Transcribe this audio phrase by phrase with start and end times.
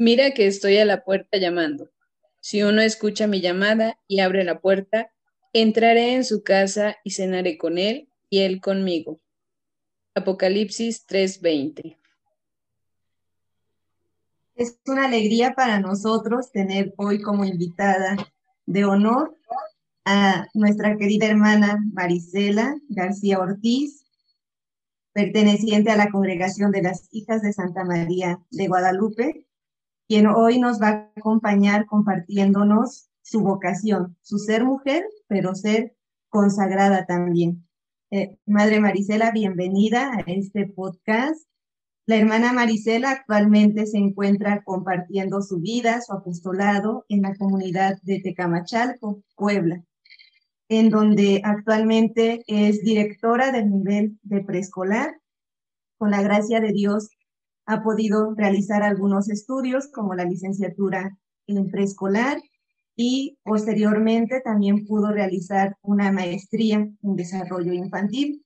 [0.00, 1.90] Mira que estoy a la puerta llamando.
[2.40, 5.12] Si uno escucha mi llamada y abre la puerta,
[5.52, 9.20] entraré en su casa y cenaré con él y él conmigo.
[10.14, 11.98] Apocalipsis 3:20.
[14.54, 18.16] Es una alegría para nosotros tener hoy como invitada
[18.64, 19.36] de honor
[20.06, 24.06] a nuestra querida hermana Marisela García Ortiz,
[25.12, 29.46] perteneciente a la congregación de las hijas de Santa María de Guadalupe,
[30.10, 35.94] quien hoy nos va a acompañar compartiéndonos su vocación, su ser mujer, pero ser
[36.28, 37.64] consagrada también.
[38.10, 41.46] Eh, Madre Marisela, bienvenida a este podcast.
[42.06, 48.18] La hermana Marisela actualmente se encuentra compartiendo su vida, su apostolado en la comunidad de
[48.18, 49.84] Tecamachalco, Puebla,
[50.68, 55.20] en donde actualmente es directora del nivel de preescolar.
[55.98, 57.10] Con la gracia de Dios,
[57.70, 62.42] ha podido realizar algunos estudios como la licenciatura en preescolar
[62.96, 68.44] y posteriormente también pudo realizar una maestría en desarrollo infantil.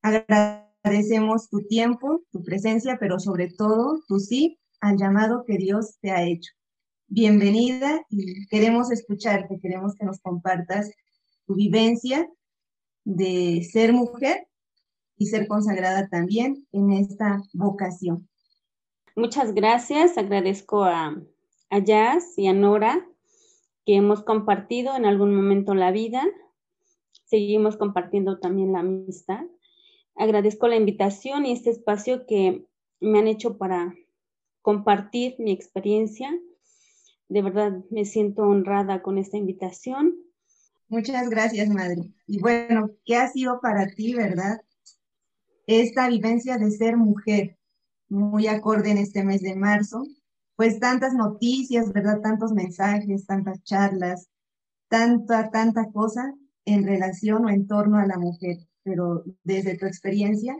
[0.00, 6.10] Agradecemos tu tiempo, tu presencia, pero sobre todo tu sí al llamado que Dios te
[6.10, 6.52] ha hecho.
[7.08, 10.90] Bienvenida y queremos escucharte, queremos que nos compartas
[11.46, 12.26] tu vivencia
[13.04, 14.48] de ser mujer
[15.18, 18.26] y ser consagrada también en esta vocación.
[19.18, 20.18] Muchas gracias.
[20.18, 21.16] Agradezco a,
[21.70, 23.08] a Jazz y a Nora
[23.86, 26.22] que hemos compartido en algún momento la vida.
[27.24, 29.46] Seguimos compartiendo también la amistad.
[30.16, 32.66] Agradezco la invitación y este espacio que
[33.00, 33.94] me han hecho para
[34.60, 36.30] compartir mi experiencia.
[37.28, 40.14] De verdad me siento honrada con esta invitación.
[40.88, 42.12] Muchas gracias, madre.
[42.26, 44.60] Y bueno, ¿qué ha sido para ti, verdad?
[45.66, 47.55] Esta vivencia de ser mujer,
[48.08, 50.04] muy acorde en este mes de marzo,
[50.56, 52.20] pues tantas noticias, ¿verdad?
[52.22, 54.28] Tantos mensajes, tantas charlas,
[54.88, 56.34] tanta, tanta cosa
[56.64, 60.56] en relación o en torno a la mujer, pero desde tu experiencia,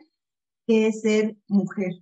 [0.66, 1.92] ¿qué es ser mujer?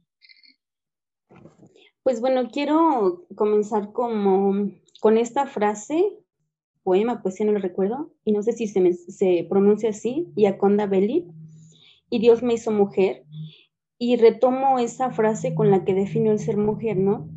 [2.02, 6.02] Pues bueno, quiero comenzar como con esta frase,
[6.82, 11.26] poema, ya no lo recuerdo, y no sé si se, se pronuncia así, Yaconda Belli,
[12.10, 13.24] y Dios me hizo mujer,
[13.98, 17.28] y retomo esa frase con la que defino el ser mujer, ¿no?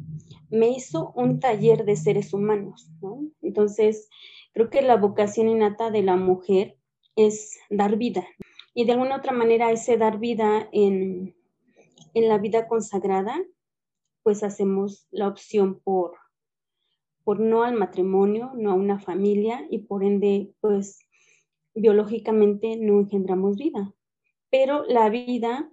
[0.50, 3.22] Me hizo un taller de seres humanos, ¿no?
[3.42, 4.10] Entonces,
[4.54, 6.78] creo que la vocación innata de la mujer
[7.16, 8.26] es dar vida.
[8.74, 11.36] Y de alguna otra manera, ese dar vida en,
[12.14, 13.36] en la vida consagrada,
[14.24, 16.16] pues hacemos la opción por,
[17.24, 21.00] por no al matrimonio, no a una familia y por ende, pues
[21.74, 23.94] biológicamente no engendramos vida.
[24.50, 25.70] Pero la vida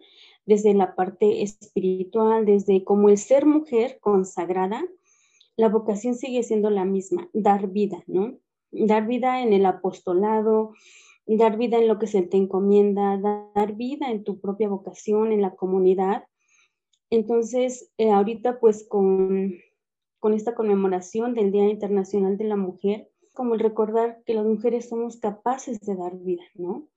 [0.47, 4.85] desde la parte espiritual, desde como el ser mujer consagrada,
[5.57, 8.39] la vocación sigue siendo la misma, dar vida, ¿no?
[8.73, 10.73] Dar vida en el apostolado,
[11.27, 13.19] dar vida en lo que se te encomienda,
[13.55, 16.25] dar vida en tu propia vocación, en la comunidad.
[17.11, 19.55] Entonces, eh, ahorita pues con,
[20.19, 24.89] con esta conmemoración del Día Internacional de la Mujer, como el recordar que las mujeres
[24.89, 26.89] somos capaces de dar vida, ¿no?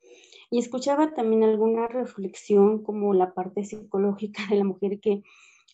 [0.49, 5.23] Y escuchaba también alguna reflexión como la parte psicológica de la mujer que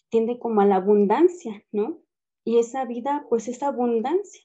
[0.09, 2.00] tiende como a la abundancia, ¿no?
[2.44, 4.41] Y esa vida, pues esa abundancia.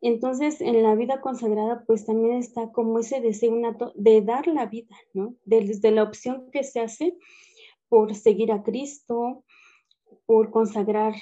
[0.00, 3.54] Entonces, en la vida consagrada, pues también está como ese deseo
[3.94, 5.34] de dar la vida, ¿no?
[5.44, 7.18] Desde la opción que se hace
[7.88, 9.44] por seguir a Cristo,
[10.26, 11.14] por consagrar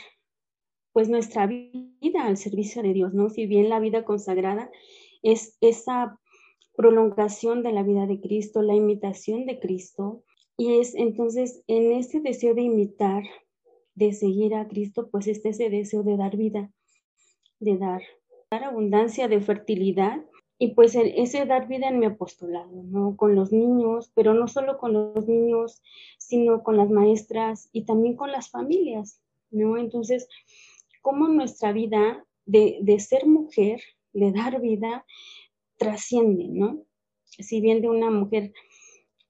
[0.92, 3.28] pues nuestra vida al servicio de Dios, ¿no?
[3.28, 4.70] Si bien la vida consagrada
[5.22, 6.18] es esa
[6.76, 10.22] prolongación de la vida de Cristo, la imitación de Cristo.
[10.56, 13.24] Y es entonces en ese deseo de imitar,
[13.94, 16.70] de seguir a Cristo, pues está ese deseo de dar vida,
[17.58, 18.02] de dar,
[18.50, 20.24] dar abundancia, de fertilidad.
[20.58, 23.14] Y pues ese dar vida en mi apostolado, ¿no?
[23.16, 25.82] Con los niños, pero no solo con los niños,
[26.18, 29.76] sino con las maestras y también con las familias, ¿no?
[29.76, 30.28] Entonces,
[31.02, 33.82] cómo nuestra vida de, de ser mujer,
[34.14, 35.04] de dar vida,
[35.76, 36.84] trasciende, ¿no?
[37.24, 38.52] Si bien de una mujer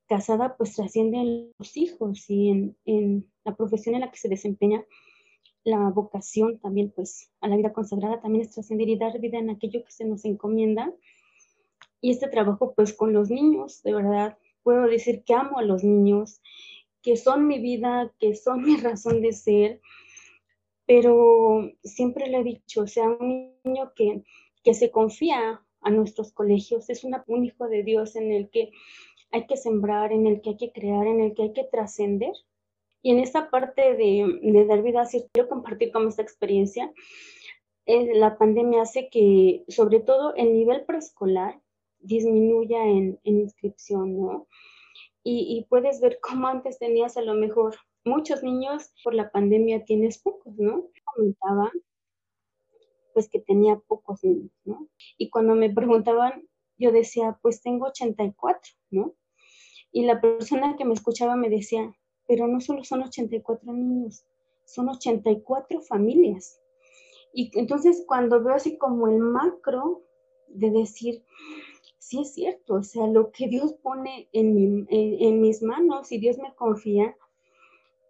[0.07, 4.85] casada, pues trasciende en los hijos y en, la profesión en la que se desempeña,
[5.65, 9.51] la vocación también, pues a la vida consagrada también es trascender y dar vida en
[9.51, 10.93] aquello que se nos encomienda.
[12.01, 15.83] Y este trabajo, pues con los niños, de verdad, puedo decir que amo a los
[15.83, 16.41] niños,
[17.03, 19.81] que son mi vida, que son mi razón de ser,
[20.87, 24.23] pero siempre le he dicho, o sea, un niño que,
[24.63, 26.91] que se confía a nuestros colegios.
[26.91, 28.73] Es un hijo de Dios en el que
[29.31, 32.33] hay que sembrar, en el que hay que crear, en el que hay que trascender.
[33.03, 36.93] Y en esta parte de, de dar vida, si quiero compartir como esta experiencia,
[37.87, 41.61] eh, la pandemia hace que, sobre todo el nivel preescolar,
[42.01, 44.49] disminuya en, inscripción, ¿no?
[45.23, 49.85] Y, y, puedes ver cómo antes tenías a lo mejor muchos niños, por la pandemia
[49.85, 50.89] tienes pocos, ¿no?
[51.15, 51.71] Comentaba,
[53.17, 54.89] pues que tenía pocos niños, ¿no?
[55.17, 56.47] Y cuando me preguntaban,
[56.77, 59.15] yo decía, pues tengo 84, ¿no?
[59.91, 61.97] Y la persona que me escuchaba me decía,
[62.29, 64.27] pero no solo son 84 niños,
[64.67, 66.61] son 84 familias.
[67.33, 70.03] Y entonces cuando veo así como el macro
[70.49, 71.25] de decir,
[71.97, 76.37] sí es cierto, o sea, lo que Dios pone en, en, mis manos y Dios
[76.37, 77.17] me confía,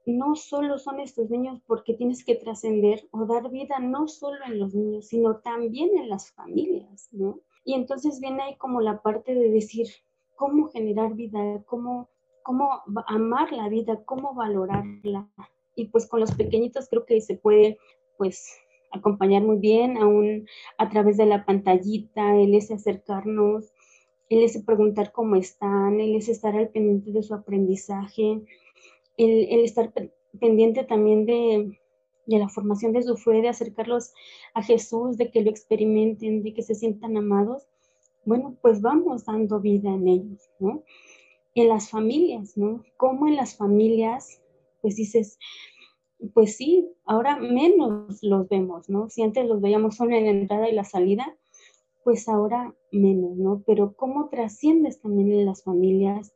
[0.07, 4.59] no solo son estos niños porque tienes que trascender o dar vida no solo en
[4.59, 7.41] los niños, sino también en las familias, ¿no?
[7.65, 9.89] Y entonces viene ahí como la parte de decir
[10.37, 12.09] cómo generar vida, cómo
[12.47, 15.29] cómo amar la vida, cómo valorarla.
[15.75, 17.77] Y pues con los pequeñitos creo que se puede
[18.17, 18.57] pues
[18.93, 20.47] acompañar muy bien aún
[20.79, 23.73] a través de la pantallita, el es acercarnos,
[24.29, 28.43] el es preguntar cómo están, el es estar al pendiente de su aprendizaje,
[29.17, 29.93] el, estar
[30.39, 31.79] pendiente también de,
[32.27, 34.13] de la formación de su fe, de acercarlos
[34.55, 37.67] a Jesús, de que lo experimenten, de que se sientan amados,
[38.25, 40.83] bueno, pues vamos dando vida en ellos, ¿no?
[41.57, 42.85] en las familias, ¿no?
[42.99, 44.43] Cómo en las familias,
[44.83, 45.39] pues dices,
[46.35, 49.09] pues sí, ahora menos los vemos, ¿no?
[49.09, 51.35] Si antes los veíamos solo en la entrada y la salida,
[52.05, 53.63] pues ahora menos, ¿no?
[53.67, 56.35] Pero cómo trasciendes también en las familias,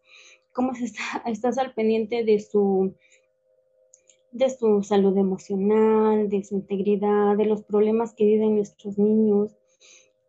[0.52, 0.72] cómo
[1.26, 2.94] estás al pendiente de su,
[4.32, 9.56] de su salud emocional, de su integridad, de los problemas que viven nuestros niños,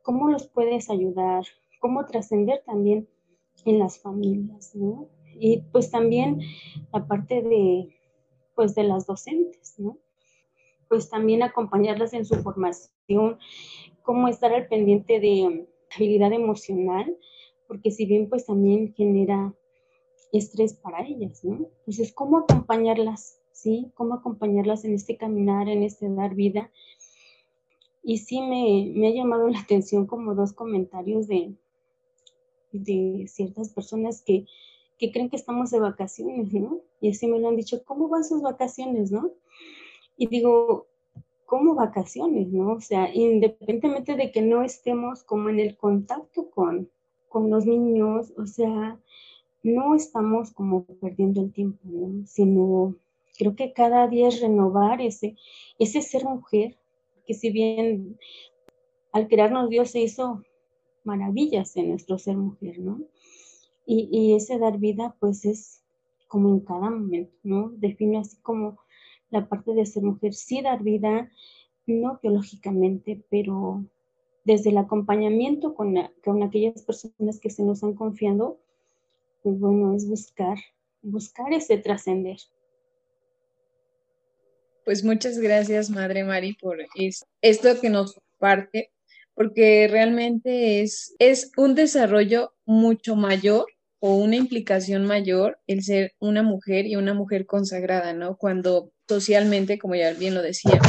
[0.01, 1.43] cómo los puedes ayudar,
[1.79, 3.07] cómo trascender también
[3.65, 5.07] en las familias, ¿no?
[5.39, 6.41] Y pues también
[6.93, 7.95] la parte de,
[8.55, 9.97] pues de las docentes, ¿no?
[10.87, 13.37] Pues también acompañarlas en su formación,
[14.03, 17.17] cómo estar al pendiente de habilidad emocional,
[17.67, 19.53] porque si bien pues también genera
[20.31, 21.67] estrés para ellas, ¿no?
[21.79, 23.39] Entonces, ¿cómo acompañarlas?
[23.51, 23.91] ¿Sí?
[23.95, 26.71] ¿Cómo acompañarlas en este caminar, en este dar vida?
[28.03, 31.55] Y sí me, me ha llamado la atención como dos comentarios de,
[32.71, 34.45] de ciertas personas que,
[34.97, 36.81] creen que estamos de vacaciones, ¿no?
[36.99, 39.31] Y así me lo han dicho, ¿cómo van sus vacaciones, no?
[40.15, 40.87] Y digo,
[41.45, 42.73] ¿cómo vacaciones, no?
[42.73, 46.89] O sea, independientemente de que no estemos como en el contacto con,
[47.29, 48.99] con los niños, o sea,
[49.63, 52.25] no estamos como perdiendo el tiempo, ¿no?
[52.25, 52.95] Sino
[53.37, 55.35] creo que cada día es renovar ese,
[55.79, 56.77] ese ser mujer,
[57.25, 58.17] que si bien
[59.11, 60.43] al crearnos Dios se hizo
[61.03, 63.01] maravillas en nuestro ser mujer, ¿no?
[63.85, 65.83] Y, ese dar vida, pues es
[66.27, 67.69] como en cada momento, ¿no?
[67.75, 68.77] Defino así como
[69.29, 71.29] la parte de ser mujer, sí dar vida,
[71.85, 73.83] no biológicamente, pero
[74.45, 78.59] desde el acompañamiento con, con aquellas personas que se nos han confiado,
[79.43, 80.57] pues bueno, es buscar,
[81.01, 82.37] buscar ese trascender.
[84.85, 86.77] Pues muchas gracias, Madre Mari, por
[87.41, 88.91] esto que nos comparte
[89.33, 93.65] porque realmente es, es un desarrollo mucho mayor
[93.99, 98.37] o una implicación mayor el ser una mujer y una mujer consagrada, ¿no?
[98.37, 100.79] Cuando socialmente, como ya bien lo decía,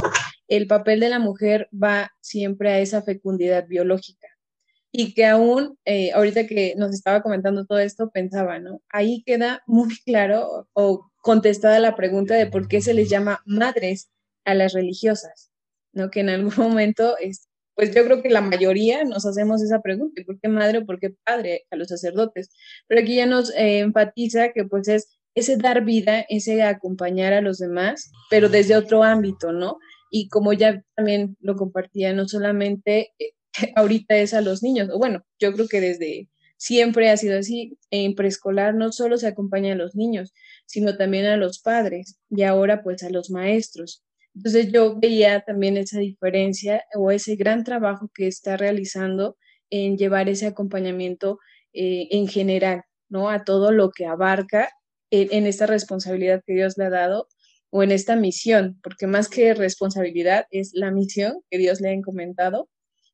[0.49, 4.29] el papel de la mujer va siempre a esa fecundidad biológica.
[4.93, 8.83] Y que aún, eh, ahorita que nos estaba comentando todo esto, pensaba, ¿no?
[8.91, 14.11] Ahí queda muy claro o contestada la pregunta de por qué se les llama madres
[14.45, 15.51] a las religiosas,
[15.93, 16.11] ¿no?
[16.11, 20.23] Que en algún momento es, pues yo creo que la mayoría nos hacemos esa pregunta,
[20.27, 22.51] ¿por qué madre o por qué padre a los sacerdotes?
[22.87, 27.41] Pero aquí ya nos eh, enfatiza que pues es ese dar vida, ese acompañar a
[27.41, 29.79] los demás, pero desde otro ámbito, ¿no?
[30.11, 33.33] Y como ya también lo compartía, no solamente eh,
[33.77, 37.77] ahorita es a los niños, o bueno, yo creo que desde siempre ha sido así,
[37.91, 40.33] en preescolar no solo se acompaña a los niños,
[40.67, 44.05] sino también a los padres y ahora pues a los maestros.
[44.35, 49.37] Entonces yo veía también esa diferencia o ese gran trabajo que está realizando
[49.71, 51.39] en llevar ese acompañamiento
[51.73, 53.29] eh, en general, ¿no?
[53.29, 54.71] A todo lo que abarca
[55.11, 57.29] en, esta responsabilidad que Dios le ha dado
[57.71, 61.93] o en esta misión, porque más que responsabilidad es la misión que Dios le ha
[61.93, 62.69] encomendado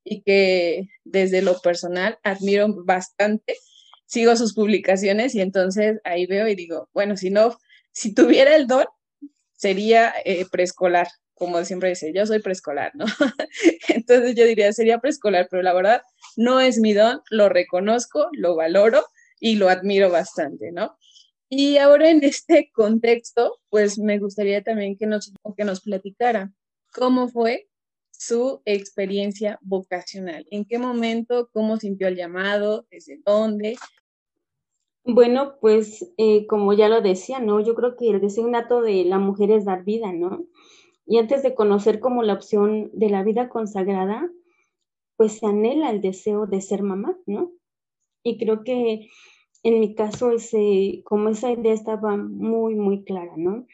[0.08, 3.56] y que desde lo personal admiro bastante.
[4.06, 7.58] Sigo sus publicaciones y entonces ahí veo y digo, bueno, si no,
[7.92, 8.86] si tuviera el don,
[9.56, 13.04] sería eh, preescolar, como siempre dice, yo soy preescolar, ¿no?
[13.88, 16.02] Entonces yo diría, sería preescolar, pero la verdad
[16.36, 19.04] no es mi don, lo reconozco, lo valoro
[19.40, 20.96] y lo admiro bastante, ¿no?
[21.50, 26.52] Y ahora en este contexto, pues me gustaría también que nos, que nos platicara
[26.92, 27.67] cómo fue
[28.18, 30.46] su experiencia vocacional.
[30.50, 31.48] ¿En qué momento?
[31.52, 32.87] ¿Cómo sintió el llamado?
[32.90, 33.76] ¿Desde dónde?
[35.04, 37.60] Bueno, pues eh, como ya lo decía, ¿no?
[37.60, 40.44] Yo creo que el designato de la mujer es dar vida, ¿no?
[41.06, 44.30] Y antes de conocer como la opción de la vida consagrada,
[45.16, 47.52] pues se anhela el deseo de ser mamá, ¿no?
[48.22, 49.08] Y creo que
[49.62, 53.66] en mi caso, ese, como esa idea estaba muy, muy clara, ¿no?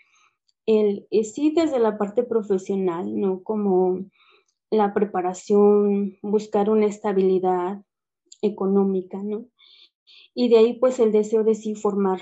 [0.67, 3.43] El, eh, sí, desde la parte profesional, ¿no?
[3.43, 4.05] Como
[4.75, 7.83] la preparación, buscar una estabilidad
[8.43, 9.47] económica, ¿no?
[10.35, 12.21] Y de ahí, pues, el deseo de sí formar,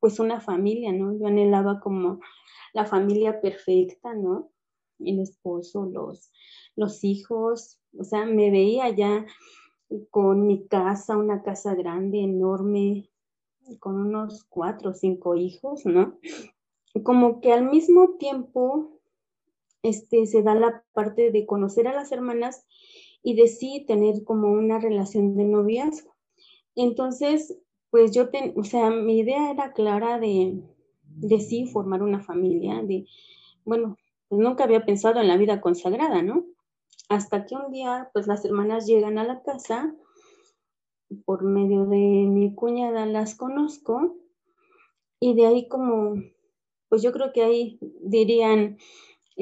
[0.00, 1.16] pues, una familia, ¿no?
[1.18, 2.20] Yo anhelaba como
[2.72, 4.50] la familia perfecta, ¿no?
[4.98, 6.30] El esposo, los,
[6.76, 9.26] los hijos, o sea, me veía ya
[10.10, 13.10] con mi casa, una casa grande, enorme,
[13.78, 16.18] con unos cuatro o cinco hijos, ¿no?
[17.02, 18.99] Como que al mismo tiempo
[19.82, 22.66] este, se da la parte de conocer a las hermanas
[23.22, 26.14] y de sí tener como una relación de noviazgo.
[26.74, 27.58] Entonces,
[27.90, 30.62] pues yo, ten, o sea, mi idea era clara de,
[31.02, 33.06] de sí formar una familia, de,
[33.64, 33.96] bueno,
[34.28, 36.44] pues nunca había pensado en la vida consagrada, ¿no?
[37.08, 39.94] Hasta que un día, pues las hermanas llegan a la casa,
[41.24, 44.16] por medio de mi cuñada las conozco,
[45.18, 46.14] y de ahí como,
[46.88, 48.78] pues yo creo que ahí dirían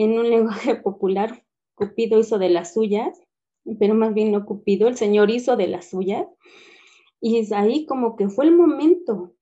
[0.04, 3.20] en un lenguaje popular, Cupido hizo de las suyas,
[3.78, 6.26] pero más bien no Cupido, el Señor hizo de las suyas.
[7.20, 9.34] Y es ahí como que fue el momento,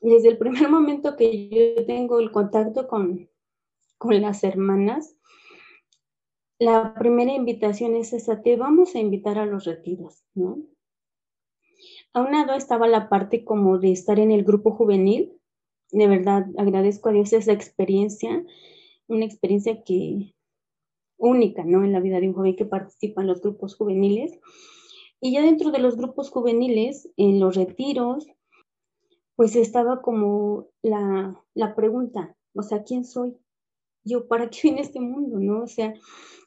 [0.00, 3.28] desde el primer momento que yo tengo el contacto con,
[3.98, 5.14] con las hermanas,
[6.58, 10.58] la primera invitación es esa, te vamos a invitar a los retiros, ¿no?
[12.12, 15.38] A un lado estaba la parte como de estar en el grupo juvenil.
[15.92, 18.44] De verdad, agradezco a Dios esa experiencia,
[19.08, 20.34] una experiencia que
[21.16, 21.84] única, ¿no?
[21.84, 24.38] En la vida de un joven que participa en los grupos juveniles.
[25.20, 28.26] Y ya dentro de los grupos juveniles, en los retiros,
[29.34, 33.36] pues estaba como la, la pregunta, o sea, ¿quién soy?
[34.04, 35.38] Yo, ¿para qué viene este mundo?
[35.38, 35.62] ¿No?
[35.62, 35.94] O sea,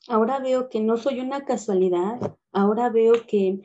[0.07, 3.61] ahora veo que no soy una casualidad, ahora veo que,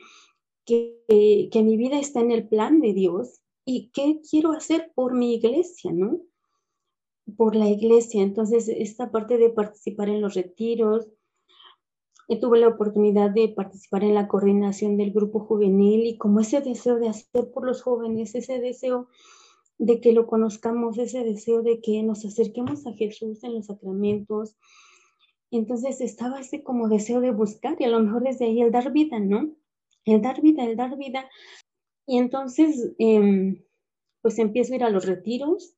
[0.64, 5.14] que, que mi vida está en el plan de Dios y qué quiero hacer por
[5.14, 6.20] mi iglesia, ¿no?
[7.36, 8.22] Por la iglesia.
[8.22, 11.08] Entonces, esta parte de participar en los retiros,
[12.28, 16.60] y tuve la oportunidad de participar en la coordinación del grupo juvenil y como ese
[16.60, 19.08] deseo de hacer por los jóvenes, ese deseo
[19.78, 24.56] de que lo conozcamos, ese deseo de que nos acerquemos a Jesús en los sacramentos,
[25.50, 28.92] entonces estaba ese como deseo de buscar y a lo mejor desde ahí el dar
[28.92, 29.54] vida, ¿no?
[30.04, 31.28] El dar vida, el dar vida.
[32.06, 33.62] Y entonces, em,
[34.22, 35.75] pues empiezo a ir a los retiros,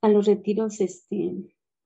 [0.00, 1.34] a los retiros este,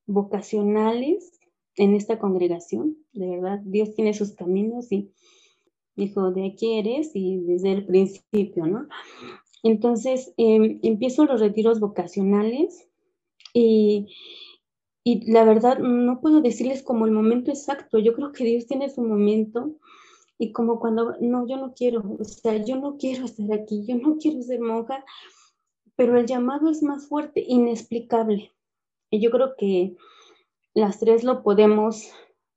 [0.06, 1.40] vocacionales
[1.76, 2.96] en esta congregación.
[3.12, 5.12] De verdad, Dios tiene sus caminos y
[5.96, 8.88] dijo, de aquí eres y desde el principio, ¿no?
[9.62, 12.88] Entonces, em, empiezo los retiros vocacionales
[13.54, 14.08] y
[15.04, 17.98] y la verdad, no puedo decirles como el momento exacto.
[17.98, 19.74] Yo creo que Dios tiene su momento
[20.38, 23.96] y como cuando, no, yo no quiero, o sea, yo no quiero estar aquí, yo
[23.96, 25.04] no quiero ser monja,
[25.96, 28.52] pero el llamado es más fuerte, inexplicable.
[29.10, 29.96] Y yo creo que
[30.74, 32.10] las tres lo podemos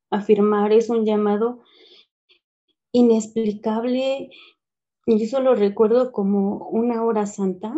[0.09, 1.63] afirmar, es un llamado
[2.91, 4.29] inexplicable.
[5.05, 7.75] Y yo solo recuerdo como una hora santa.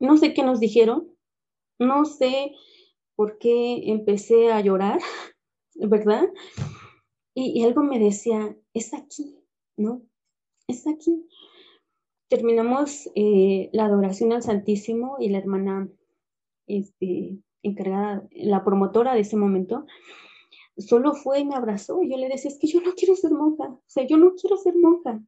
[0.00, 1.14] No sé qué nos dijeron,
[1.78, 2.52] no sé
[3.16, 4.98] porque empecé a llorar,
[5.74, 6.28] ¿verdad?
[7.34, 9.36] Y, algo me decía, es aquí,
[9.76, 10.02] ¿no?
[10.68, 11.28] Es aquí.
[12.28, 15.88] Terminamos eh, la adoración al Santísimo y la hermana
[16.66, 19.86] este, encargada, la promotora de ese momento,
[20.76, 22.02] solo fue y me abrazó.
[22.02, 24.34] Y yo le decía, es que yo no quiero ser monja, o sea, yo no
[24.34, 25.20] quiero ser monja.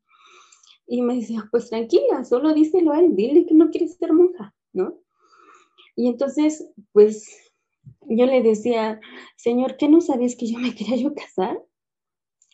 [0.86, 4.54] Y me decía, pues tranquila, solo díselo a él, dile que no quieres ser monja,
[4.72, 4.98] ¿no?
[5.96, 7.52] Y entonces, pues
[8.02, 9.00] yo le decía,
[9.36, 11.60] Señor, ¿qué no sabes que yo me quería yo casar?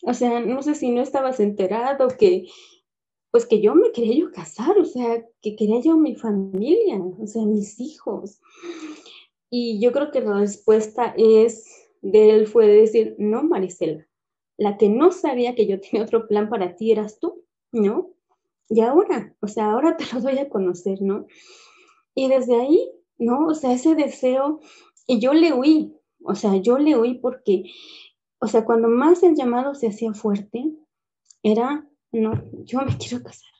[0.02, 2.46] O sea, no sé si no estabas enterado que,
[3.32, 7.26] pues que yo me quería yo casar, o sea, que quería yo mi familia, o
[7.26, 8.40] sea, mis hijos.
[9.50, 11.66] Y yo creo que la respuesta es
[12.02, 14.06] de él fue decir, no, Marisela,
[14.58, 18.10] la que no sabía que yo tenía otro plan para ti eras tú, ¿no?
[18.68, 21.26] Y ahora, o sea, ahora te lo doy a conocer, ¿no?
[22.14, 22.86] Y desde ahí,
[23.16, 23.46] ¿no?
[23.46, 24.60] O sea, ese deseo
[25.06, 27.64] y yo le huí, o sea, yo le huí porque,
[28.40, 30.70] o sea, cuando más el llamado se hacía fuerte,
[31.42, 32.32] era, no,
[32.64, 33.50] yo me quiero casar.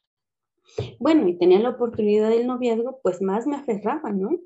[0.98, 4.38] Bueno, y tenía la oportunidad del noviazgo, pues más me aferraba, ¿no?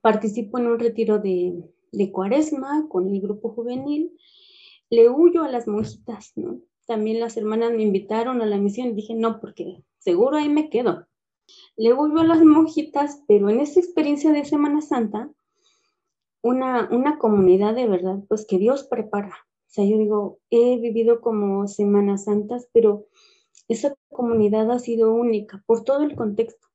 [0.00, 1.62] Participo en un retiro de,
[1.92, 4.16] de cuaresma con el grupo juvenil,
[4.90, 6.60] le huyo a las monjitas, ¿no?
[6.86, 10.68] También las hermanas me invitaron a la misión y dije, no, porque seguro ahí me
[10.68, 11.06] quedo.
[11.76, 15.30] Le huyo a las monjitas, pero en esa experiencia de Semana Santa,
[16.42, 19.34] una, una comunidad de verdad, pues que Dios prepara.
[19.72, 23.06] Sea, yo digo, he vivido como Semanas Santas, pero
[23.68, 26.68] esa comunidad ha sido única por todo el contexto.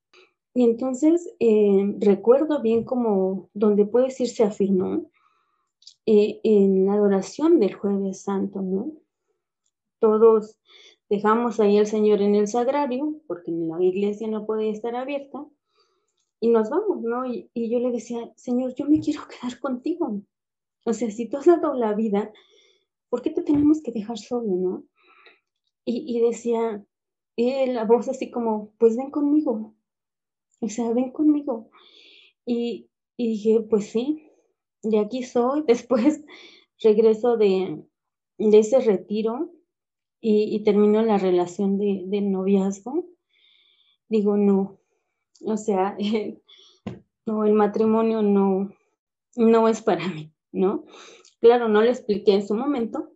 [0.56, 5.12] Y entonces eh, recuerdo bien como donde puede decir se afirmó
[6.08, 8.92] eh, en la adoración del jueves santo, ¿no?
[10.00, 10.58] Todos
[11.08, 15.46] dejamos ahí al Señor en el sagrario, porque la iglesia no puede estar abierta,
[16.40, 17.26] y nos vamos, ¿no?
[17.26, 20.22] Y, yo le decía, Señor, yo me quiero quedar contigo.
[20.84, 22.32] O sea, si tú has dado la vida,
[23.10, 24.84] ¿por qué te tenemos que dejar solo, no?
[25.90, 26.86] Y, decía,
[27.38, 29.74] y la voz así como, pues ven conmigo.
[30.60, 31.70] O sea, ven conmigo.
[32.46, 34.30] Y, dije, pues sí,
[34.84, 35.64] de aquí soy.
[35.68, 36.26] Después
[36.82, 37.86] regreso de,
[38.38, 39.50] ese retiro
[40.20, 43.06] y, y termino la relación de, del noviazgo.
[44.10, 44.80] Digo, no,
[45.46, 45.98] o sea,
[47.26, 48.74] no, el matrimonio no,
[49.36, 50.86] no es para mí, ¿no?
[51.40, 53.12] Claro, no lo expliqué en su momento,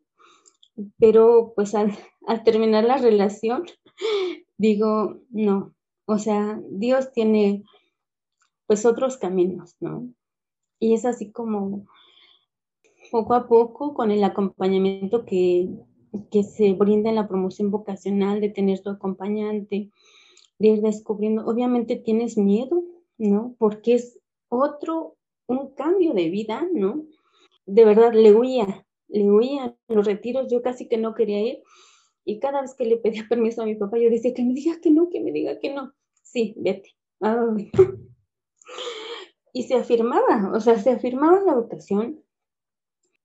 [1.00, 1.98] pero pues al,
[2.44, 3.66] terminar la relación,
[4.58, 5.74] digo, no,
[6.06, 7.64] o sea, Dios tiene
[8.68, 10.10] pues otros caminos, ¿no?
[10.80, 11.86] Y es así como
[13.12, 15.70] poco a poco con el acompañamiento que,
[16.32, 19.92] que se brinda en la promoción vocacional de tener tu acompañante,
[20.60, 21.46] de ir descubriendo.
[21.46, 22.84] Obviamente tienes miedo,
[23.18, 23.56] ¿no?
[23.58, 27.04] Porque es otro, un cambio de vida, ¿no?
[27.72, 31.64] De verdad, le huía, le huía los retiros, yo casi que no quería ir.
[32.26, 34.80] Y cada vez que le pedía permiso a mi papá, yo decía que me diga
[34.82, 35.94] que no, que me diga que no.
[36.22, 36.96] Sí, vete.
[39.54, 42.24] Y se afirmaba, o sea, se afirmaba la votación.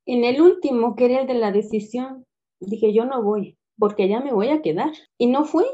[0.07, 2.27] En el último, que era el de la decisión,
[2.59, 4.93] dije, yo no voy, porque ya me voy a quedar.
[5.19, 5.67] Y no fui,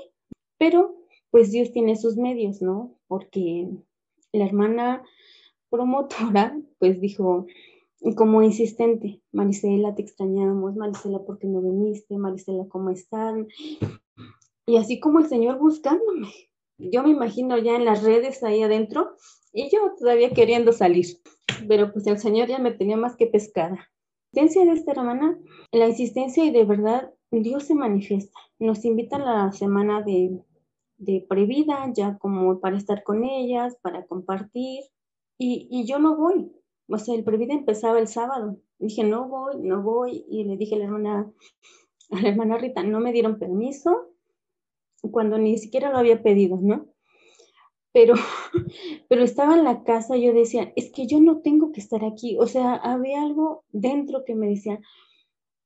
[0.58, 0.94] pero
[1.30, 2.98] pues Dios tiene sus medios, ¿no?
[3.08, 3.66] Porque
[4.32, 5.02] la hermana
[5.70, 7.46] promotora, pues dijo,
[8.16, 12.16] como insistente, Marisela, te extrañamos, Marisela, ¿por qué no viniste?
[12.18, 13.48] Marisela, ¿cómo están?
[14.66, 16.28] Y así como el Señor buscándome.
[16.78, 19.16] Yo me imagino ya en las redes ahí adentro
[19.52, 21.06] y yo todavía queriendo salir,
[21.68, 23.90] pero pues el Señor ya me tenía más que pescada.
[24.32, 25.38] La insistencia de esta hermana,
[25.70, 28.38] la insistencia y de verdad Dios se manifiesta.
[28.58, 30.40] Nos invita a la semana de
[31.02, 34.84] de previda, ya como para estar con ellas, para compartir,
[35.38, 36.52] y, yo no voy.
[36.88, 38.58] O sea, el previda empezaba el sábado.
[38.78, 41.32] Dije, no voy, no voy, y le dije a la hermana,
[42.10, 44.08] a la hermana Rita, no me dieron permiso
[45.00, 46.86] cuando ni siquiera lo había pedido, ¿no?
[47.92, 48.14] Pero,
[49.08, 52.36] pero estaba en la casa yo decía, es que yo no tengo que estar aquí.
[52.38, 54.80] O sea, había algo dentro que me decía,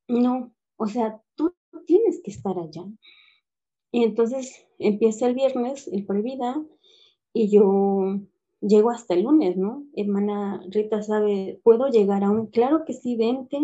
[0.09, 1.55] no, o sea, tú
[1.87, 2.85] tienes que estar allá.
[3.93, 6.63] Y entonces empieza el viernes, el previda,
[7.33, 8.21] y yo
[8.61, 9.85] llego hasta el lunes, ¿no?
[9.95, 12.47] Hermana Rita sabe, ¿puedo llegar aún?
[12.47, 13.59] Claro que sí, vente.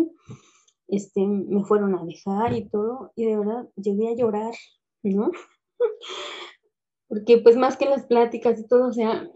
[0.87, 4.53] Este, me fueron a dejar y todo, y de verdad llegué a llorar,
[5.01, 5.31] ¿no?
[7.07, 9.29] Porque pues más que las pláticas y todo, o sea,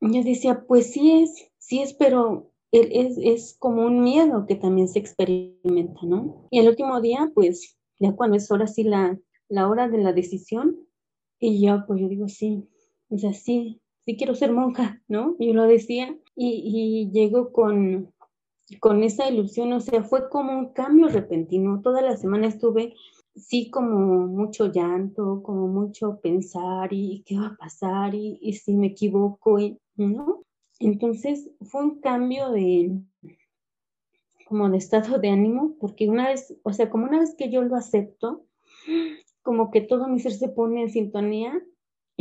[0.00, 4.88] yo decía, pues sí es, sí es, pero es, es como un miedo que también
[4.88, 6.48] se experimenta, ¿no?
[6.50, 10.12] Y el último día, pues ya cuando es ahora sí la, la hora de la
[10.12, 10.88] decisión,
[11.38, 12.68] y yo, pues yo digo, sí,
[13.10, 15.36] o sea, sí, sí quiero ser monja, ¿no?
[15.38, 18.12] Yo lo decía y, y llego con,
[18.80, 21.80] con esa ilusión, o sea, fue como un cambio repentino.
[21.82, 22.94] Toda la semana estuve,
[23.34, 28.88] sí, como mucho llanto, como mucho pensar y qué va a pasar y, si me
[28.88, 30.42] equivoco, y, ¿no?
[30.78, 32.98] Entonces fue un cambio de
[34.46, 37.62] como de estado de ánimo, porque una vez, o sea, como una vez que yo
[37.62, 38.44] lo acepto,
[39.42, 41.62] como que todo mi ser se pone en sintonía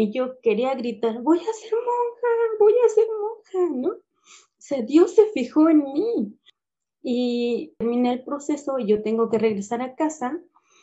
[0.01, 2.27] y yo quería gritar, voy a ser monja,
[2.59, 3.89] voy a ser monja, ¿no?
[3.89, 4.01] O
[4.57, 6.39] sea, Dios se fijó en mí.
[7.03, 10.39] Y terminé el proceso y yo tengo que regresar a casa,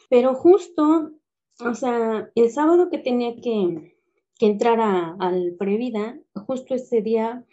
[0.08, 1.10] pero justo,
[1.58, 3.96] o sea, el sábado que tenía que,
[4.40, 7.44] entrar al Previda, justo ese día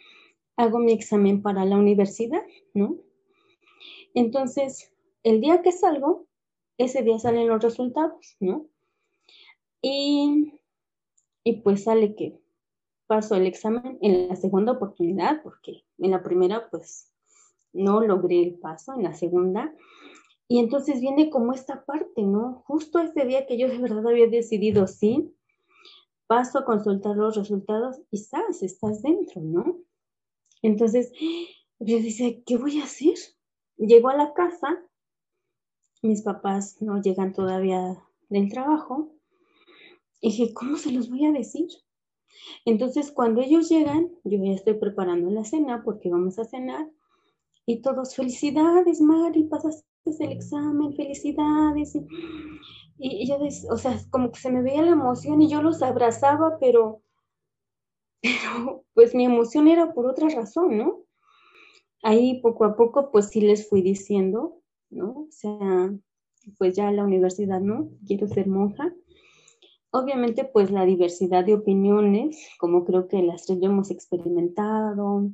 [0.56, 2.96] hago mi examen para la universidad, ¿no?
[4.14, 4.92] Entonces,
[5.24, 6.26] el día que salgo,
[6.78, 8.66] ese día salen los resultados, ¿no?
[9.82, 10.52] Y,
[11.54, 12.40] pues sale que
[13.06, 17.12] paso el examen en la segunda oportunidad, porque en la primera pues
[17.72, 19.74] no logré el paso, en la segunda.
[20.48, 22.62] Y entonces viene como esta parte, ¿no?
[22.66, 25.34] Justo ese día que yo de verdad había decidido sí,
[26.26, 29.78] paso a consultar los resultados y sabes, estás dentro, ¿no?
[30.62, 31.12] Entonces,
[31.78, 33.14] yo dice, ¿qué voy a hacer?
[33.76, 34.82] Llego a la casa,
[36.02, 39.15] mis papás no llegan todavía del trabajo,
[40.20, 41.68] y dije, ¿cómo se los voy a decir?
[42.64, 46.90] Entonces, cuando ellos llegan, yo ya estoy preparando la cena porque vamos a cenar,
[47.66, 49.84] y todos, felicidades, Mari, pasaste
[50.20, 51.98] el examen, felicidades.
[52.96, 53.38] Y, yo,
[53.70, 57.02] o sea, como que se me veía la emoción y yo los abrazaba, pero,
[58.22, 61.02] pero pues mi emoción era por otra razón, ¿no?
[62.02, 65.26] Ahí poco a poco, pues sí les fui diciendo, ¿no?
[65.28, 65.92] O sea,
[66.58, 67.90] pues ya la universidad, ¿no?
[68.06, 68.94] Quiero ser monja.
[69.90, 75.30] Obviamente, pues la diversidad de opiniones, como creo que las tres hemos experimentado,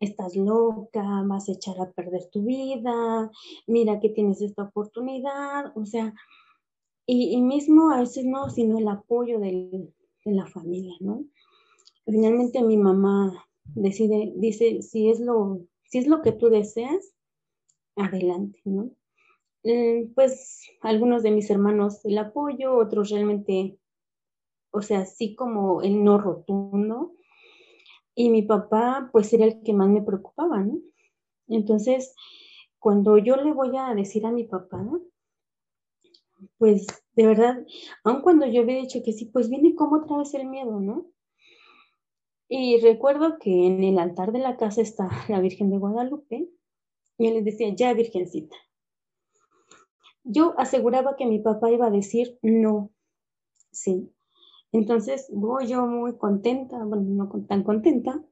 [0.00, 3.30] estás loca, vas a echar a perder tu vida,
[3.66, 6.14] mira que tienes esta oportunidad, o sea,
[7.06, 9.88] y, mismo a veces no, sino el apoyo de
[10.24, 11.24] la familia, ¿no?
[12.06, 17.14] Finalmente mi mamá decide, dice, si es lo, si es lo que tú deseas,
[17.96, 18.90] adelante, ¿no?
[19.64, 23.76] Mm, pues algunos de mis hermanos el apoyo, otros realmente,
[24.70, 27.14] o sea, sí como el no rotundo,
[28.14, 30.78] y mi papá, pues era el que más me preocupaba, ¿no?
[31.48, 32.14] Entonces,
[32.78, 34.84] cuando yo le voy a decir a mi papá,
[36.58, 37.66] pues de verdad,
[38.04, 41.06] aun cuando yo había dicho que sí, pues viene como otra vez el miedo, ¿no?
[42.48, 46.48] Y recuerdo que en el altar de la casa está la Virgen de Guadalupe
[47.18, 48.56] y él le decía, ya Virgencita.
[50.24, 52.90] Yo aseguraba que mi papá iba a decir no,
[53.70, 54.12] sí,
[54.72, 58.22] entonces voy yo muy contenta, bueno, no tan contenta,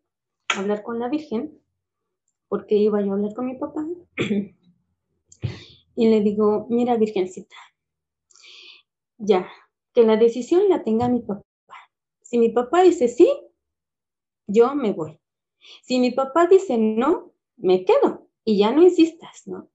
[0.55, 1.61] a hablar con la Virgen,
[2.49, 3.87] porque iba yo a hablar con mi papá.
[5.97, 7.57] y le digo, mira Virgencita,
[9.19, 9.49] ya,
[9.93, 11.45] que la decisión la tenga mi papá.
[12.23, 13.29] Si mi papá dice sí,
[14.47, 15.19] yo me voy.
[15.83, 19.69] Si mi papá dice no, me quedo y ya no insistas, ¿no?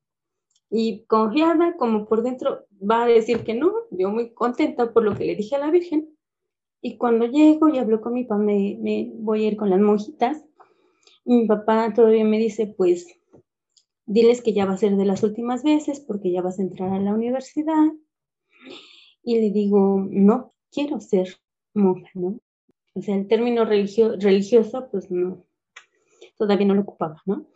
[0.70, 5.16] Y confiada como por dentro va a decir que no, yo muy contenta por lo
[5.16, 6.13] que le dije a la Virgen,
[6.86, 10.44] y cuando llego y hablo con mi papá, me, voy a ir con las monjitas.
[11.24, 13.08] Mi papá todavía me dice, pues,
[14.06, 16.92] diles que ya va a ser de las últimas veces porque ya vas a entrar
[16.92, 17.86] a la universidad.
[19.24, 21.38] Y le digo, no quiero ser
[21.74, 22.42] monja, ¿no?
[22.96, 25.46] O sea, el término religio, religioso, pues no,
[26.38, 27.48] todavía no lo ocupaba, ¿no?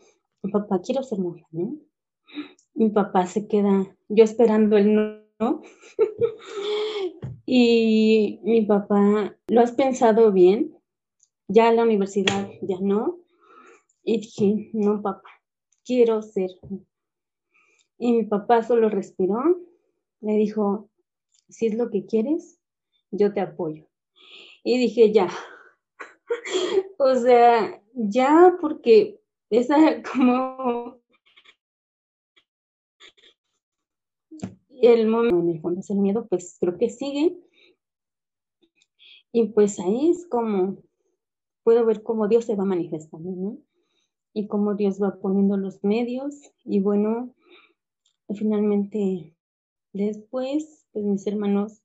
[0.54, 1.76] Papá, quiero ser monja, ¿no?
[2.76, 4.96] Mi papá se queda, yo esperando el
[5.38, 5.62] no.
[7.46, 10.78] Y mi papá, ¿lo has pensado bien?
[11.48, 13.20] Ya la universidad, ya no.
[14.04, 15.30] Y dije, no, papá,
[15.86, 16.50] quiero ser.
[17.98, 19.42] Y mi papá solo respiró,
[20.22, 20.90] le dijo,
[21.50, 22.60] si es lo que quieres,
[23.12, 23.88] yo te apoyo.
[24.64, 25.30] Y dije, ya.
[26.98, 31.00] o sea, ya porque esa como
[34.82, 37.38] el momento, en el fondo es el miedo, pues creo que sigue.
[39.32, 40.78] Y pues ahí es como,
[41.64, 43.58] puedo ver cómo Dios se va manifestando, ¿no?
[44.34, 46.36] Y cómo Dios va poniendo los medios.
[46.64, 47.34] Y bueno,
[48.36, 49.36] finalmente,
[49.94, 51.84] después, pues mis hermanos,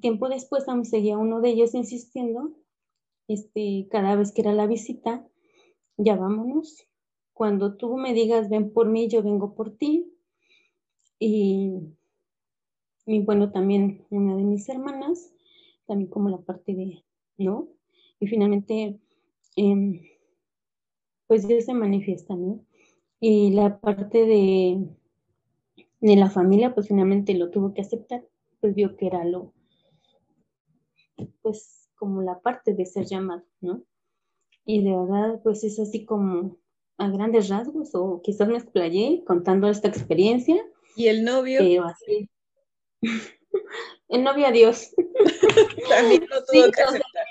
[0.00, 2.52] tiempo después aún seguía uno de ellos insistiendo,
[3.28, 5.26] este, cada vez que era la visita,
[5.96, 6.86] ya vámonos.
[7.32, 10.15] Cuando tú me digas, ven por mí, yo vengo por ti.
[11.18, 11.80] Y,
[13.06, 15.32] bueno, también una de mis hermanas,
[15.86, 17.04] también como la parte de,
[17.38, 17.68] ¿no?
[18.20, 18.98] Y finalmente,
[19.56, 20.02] em,
[21.26, 22.64] pues Dios se manifiesta, ¿no?
[23.20, 24.86] Y la parte de,
[26.00, 28.24] de la familia, pues finalmente lo tuvo que aceptar,
[28.60, 29.52] pues vio que era lo,
[31.42, 33.82] pues como la parte de ser llamado, ¿no?
[34.64, 36.58] Y de verdad, pues es así como
[36.98, 40.56] a grandes rasgos, o quizás me explayé contando esta experiencia,
[40.96, 41.84] ¿Y el novio?
[41.84, 42.28] Así.
[44.08, 44.94] el novio adiós.
[45.88, 47.26] También no tuvo que aceptar.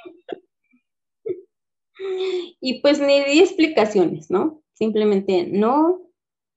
[2.60, 4.62] Y pues ni di explicaciones, ¿no?
[4.74, 6.02] Simplemente no,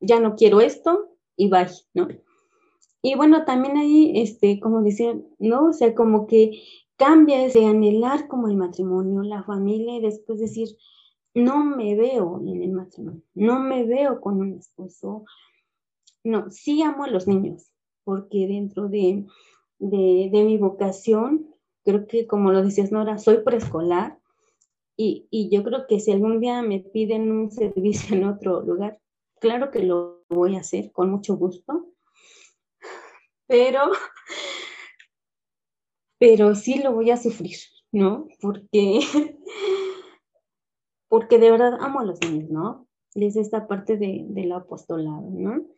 [0.01, 2.09] ya no quiero esto y bye, ¿no?
[3.01, 5.69] Y bueno, también ahí, este, como decía, ¿no?
[5.69, 6.63] O sea, como que
[6.97, 10.69] cambia ese anhelar como el matrimonio, la familia y después decir,
[11.33, 15.25] no me veo en el matrimonio, no me veo con un esposo,
[16.25, 17.71] no, sí amo a los niños,
[18.05, 19.27] porque dentro de,
[19.79, 21.55] mi vocación,
[21.85, 24.19] creo que como lo decías Nora, soy preescolar
[24.97, 29.01] y, y, yo creo que si algún día me piden un servicio en otro lugar,
[29.41, 31.87] claro que lo voy a hacer con mucho gusto,
[33.47, 33.93] pero,
[36.19, 37.57] pero sí lo voy a sufrir,
[37.93, 38.29] ¿no?
[38.41, 39.01] Porque,
[41.09, 42.89] porque de verdad amo a los niños, ¿no?
[43.15, 45.78] Es esta parte de, del apostolado, ¿no?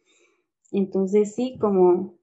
[0.73, 2.19] Entonces sí, como,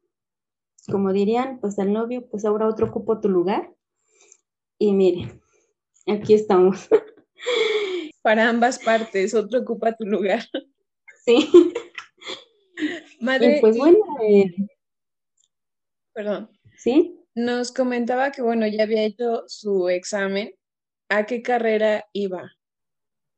[0.89, 3.73] como dirían, pues al novio, pues ahora otro ocupo tu lugar.
[4.79, 5.41] Y miren,
[6.07, 6.87] aquí estamos.
[8.21, 10.43] Para ambas partes, otro ocupa tu lugar.
[11.25, 11.49] Sí.
[13.21, 14.53] Madre, pues bueno, eh,
[16.13, 16.49] perdón.
[16.77, 17.19] ¿sí?
[17.35, 20.53] Nos comentaba que, bueno, ya había hecho su examen.
[21.09, 22.51] ¿A qué carrera iba?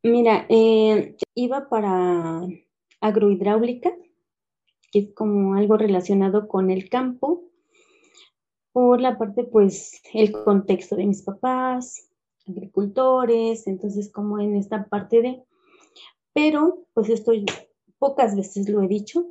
[0.03, 2.41] Mira, eh, iba para
[3.01, 3.95] agrohidráulica,
[4.91, 7.43] que es como algo relacionado con el campo,
[8.71, 12.09] por la parte, pues, el contexto de mis papás,
[12.47, 15.43] agricultores, entonces como en esta parte de,
[16.33, 17.31] pero pues esto
[17.97, 19.25] pocas veces lo he dicho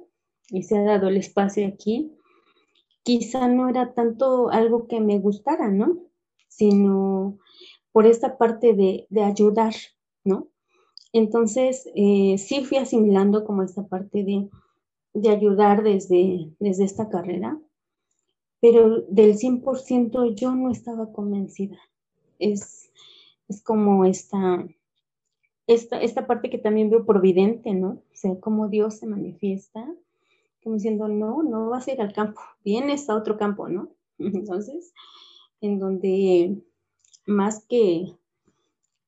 [0.51, 2.12] y se ha dado el espacio aquí,
[3.03, 5.99] quizá no era tanto algo que me gustara, ¿no?
[6.49, 7.38] Sino
[7.92, 9.75] por esta parte de, de ayudar,
[10.25, 10.49] ¿no?
[11.12, 14.49] Entonces, eh, sí fui asimilando como esta parte de,
[15.14, 17.59] de ayudar desde, desde esta carrera,
[18.61, 21.79] pero del 100% yo no estaba convencida.
[22.38, 22.90] Es,
[23.49, 24.66] es como esta,
[25.66, 27.88] esta, esta parte que también veo providente, ¿no?
[27.88, 29.87] O sea, cómo Dios se manifiesta,
[30.62, 33.90] como diciendo, no, no vas a ir al campo, vienes a otro campo, ¿no?
[34.18, 34.92] Entonces,
[35.61, 36.62] en donde
[37.27, 38.14] más que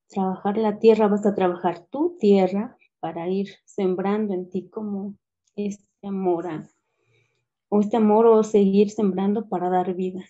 [0.07, 5.15] trabajar la tierra, vas a trabajar tu tierra para ir sembrando en ti como
[5.55, 6.47] este amor
[7.69, 10.23] o este amor o seguir sembrando para dar vida.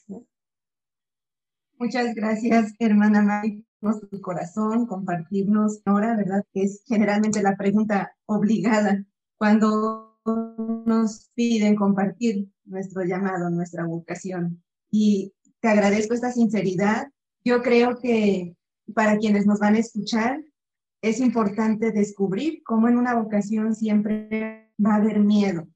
[1.79, 6.45] Muchas gracias, hermana Mari, por tu corazón, compartirnos ahora, ¿verdad?
[6.53, 9.03] Que es generalmente la pregunta obligada
[9.37, 10.19] cuando
[10.85, 14.61] nos piden compartir nuestro llamado, nuestra vocación.
[14.91, 17.07] Y te agradezco esta sinceridad.
[17.43, 18.55] Yo creo que
[18.93, 20.43] para quienes nos van a escuchar,
[21.01, 25.67] es importante descubrir cómo en una vocación siempre va a haber miedo,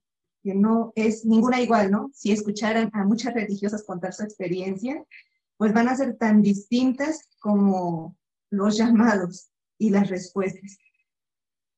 [0.43, 2.11] que no es ninguna igual, ¿no?
[2.13, 5.03] Si escucharan a muchas religiosas contar su experiencia,
[5.57, 8.17] pues van a ser tan distintas como
[8.49, 10.77] los llamados y las respuestas.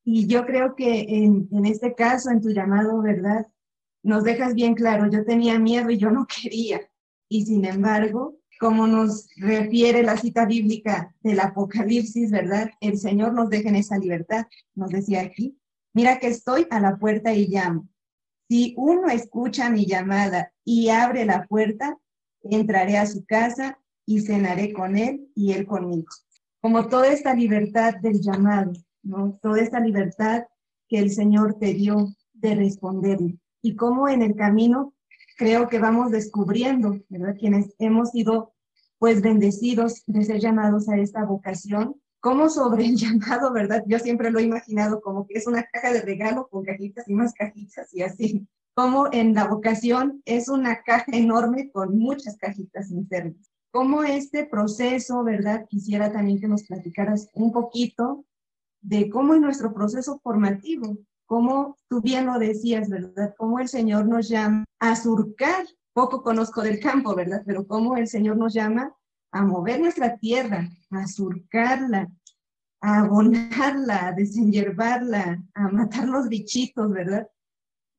[0.03, 3.45] Y yo creo que en, este caso, en tu llamado, ¿verdad?
[4.03, 6.81] Nos dejas bien claro, yo tenía miedo y yo no quería.
[7.27, 12.69] Y sin embargo, como nos refiere la cita bíblica del Apocalipsis, ¿verdad?
[12.79, 15.57] El Señor nos deja en esa libertad, nos decía aquí,
[15.97, 17.87] mira que estoy a la puerta y llamo.
[18.47, 21.97] Si uno escucha mi llamada y abre la puerta,
[22.43, 26.05] entraré a su casa y cenaré con él y él conmigo.
[26.61, 29.39] Como toda esta libertad del llamado, ¿no?
[29.41, 30.43] Toda esta libertad
[30.87, 33.39] que el Señor te dio de responderle.
[33.63, 34.93] Y cómo en el camino
[35.35, 37.35] creo que vamos descubriendo, ¿verdad?
[37.39, 38.53] Quienes hemos sido
[38.99, 43.83] pues bendecidos de ser llamados a esta vocación, como sobre el llamado, ¿verdad?
[43.87, 47.13] Yo siempre lo he imaginado como que es una caja de regalo con cajitas y
[47.13, 48.45] más cajitas y así.
[48.75, 53.49] Como en la vocación es una caja enorme con muchas cajitas internas.
[53.71, 55.67] Como este proceso, ¿verdad?
[55.69, 58.25] Quisiera también que nos platicaras un poquito
[58.81, 63.35] de cómo es nuestro proceso formativo, como tú bien lo decías, ¿verdad?
[63.37, 65.65] Cómo el Señor nos llama a surcar.
[65.93, 67.43] Poco conozco del campo, ¿verdad?
[67.45, 68.93] Pero cómo el Señor nos llama
[69.31, 72.09] a mover nuestra tierra, a surcarla,
[72.81, 77.27] a abonarla, a desenyerbarla, a matar los bichitos, ¿verdad?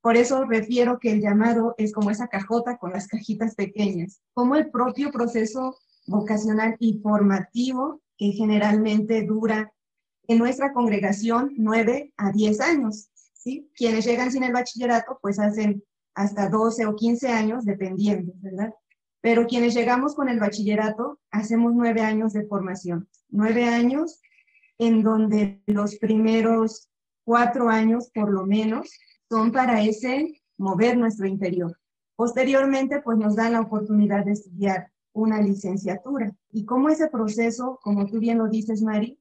[0.00, 4.54] Por eso refiero que el llamado es como esa cajota con las cajitas pequeñas, como
[4.54, 9.72] el propio proceso vocacional y formativo que generalmente dura
[10.28, 13.10] en nuestra congregación nueve a diez años.
[13.74, 15.82] Quienes llegan sin el bachillerato, pues hacen
[16.14, 18.74] hasta 12 o 15 años, dependiendo, ¿verdad?
[19.20, 23.08] Pero quienes llegamos con el bachillerato, hacemos nueve años de formación.
[23.28, 24.20] Nueve años
[24.78, 26.88] en donde los primeros
[27.24, 28.90] cuatro años, por lo menos,
[29.28, 31.78] son para ese mover nuestro interior.
[32.16, 36.34] Posteriormente, pues nos dan la oportunidad de estudiar una licenciatura.
[36.50, 39.18] Y como ese proceso, como tú bien lo dices, Mari,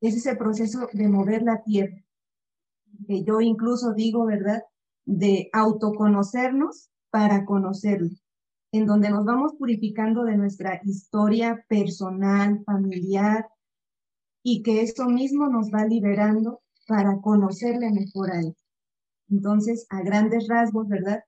[0.00, 2.02] es ese proceso de mover la tierra,
[3.06, 4.62] que yo incluso digo, ¿verdad?
[5.04, 8.10] De autoconocernos para conocerlo,
[8.74, 13.46] en donde nos vamos purificando de nuestra historia personal, familiar,
[14.42, 18.56] y que eso mismo nos va liberando para conocerle mejor a él.
[19.30, 21.22] Entonces, a grandes rasgos, ¿verdad?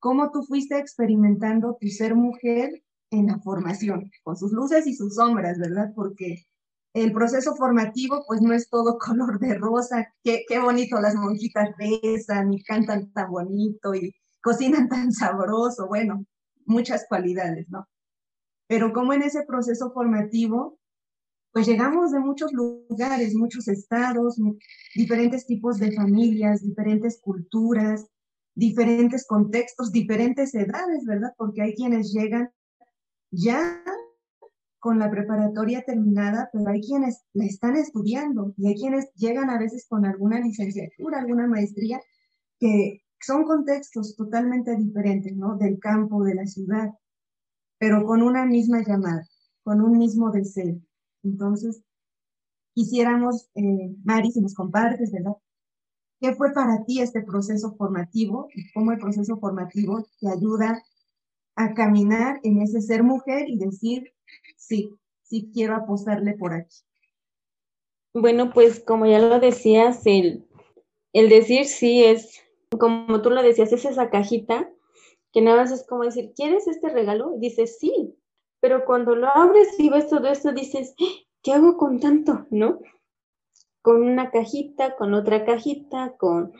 [0.00, 2.82] ¿Cómo tú fuiste experimentando tu ser mujer
[3.12, 5.92] en la formación, con sus luces y sus sombras, ¿verdad?
[5.94, 6.46] Porque
[6.94, 11.70] el proceso formativo pues no es todo color de rosa, qué, qué bonito las monjitas
[11.78, 16.24] rezan y cantan tan bonito y cocinan tan sabroso, bueno,
[16.68, 17.88] muchas cualidades, ¿no?
[18.68, 20.78] pero como en ese proceso formativo,
[21.52, 24.36] pues llegamos de muchos lugares, muchos estados,
[24.94, 28.06] diferentes tipos de familias, diferentes culturas,
[28.54, 31.32] diferentes contextos, diferentes edades, ¿verdad?
[31.38, 32.50] Porque hay quienes llegan
[33.30, 33.82] ya
[34.78, 39.58] con la preparatoria terminada, pero hay quienes la están estudiando y hay quienes llegan a
[39.58, 42.00] veces con alguna licenciatura, alguna maestría,
[42.60, 45.56] que son contextos totalmente diferentes, ¿no?
[45.56, 46.94] Del campo, de la ciudad,
[47.78, 49.26] pero con una misma llamada,
[49.62, 50.80] con un mismo deseo.
[51.22, 51.82] Entonces,
[52.74, 55.36] quisiéramos, eh, Mari, si nos compartes, ¿verdad?
[56.20, 60.82] ¿Qué fue para ti este proceso formativo y cómo el proceso formativo te ayuda
[61.54, 64.12] a caminar en ese ser mujer y decir,
[64.56, 66.76] sí, sí quiero apostarle por aquí?
[68.14, 70.48] Bueno, pues como ya lo decías, el,
[71.12, 72.40] el decir sí es,
[72.76, 74.70] como tú lo decías, es esa cajita
[75.32, 77.34] que nada más es como decir, ¿quieres este regalo?
[77.38, 78.14] Dices, sí,
[78.60, 80.94] pero cuando lo abres y ves todo esto, dices,
[81.42, 82.46] ¿qué hago con tanto?
[82.50, 82.80] ¿No?
[83.82, 86.52] Con una cajita, con otra cajita, con...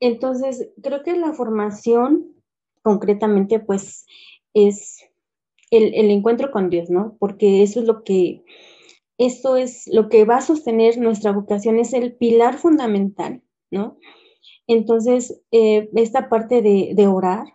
[0.00, 2.34] Entonces, creo que la formación
[2.82, 4.06] concretamente, pues,
[4.52, 5.00] es
[5.70, 7.16] el, el encuentro con Dios, ¿no?
[7.18, 8.44] Porque eso es lo que,
[9.18, 13.98] esto es lo que va a sostener nuestra vocación, es el pilar fundamental, ¿no?
[14.66, 17.46] Entonces, eh, esta parte de, orar,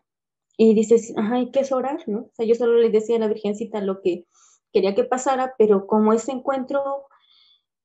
[0.57, 1.99] y dices, ay, ¿qué es orar?
[2.07, 2.19] ¿no?
[2.19, 4.25] O sea, yo solo le decía a la Virgencita lo que
[4.73, 7.07] quería que pasara, pero como ese encuentro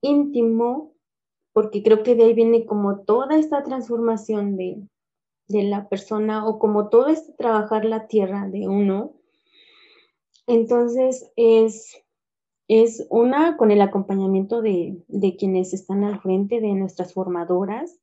[0.01, 0.93] íntimo,
[1.53, 4.83] porque creo que de ahí viene como toda esta transformación de,
[5.49, 9.15] de la persona o como todo este trabajar la tierra de uno,
[10.47, 12.03] entonces es,
[12.69, 18.01] es una con el acompañamiento de, de quienes están al frente, de nuestras formadoras,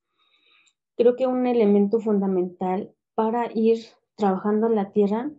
[0.97, 3.80] creo que un elemento fundamental para ir
[4.15, 5.32] trabajando en la tierra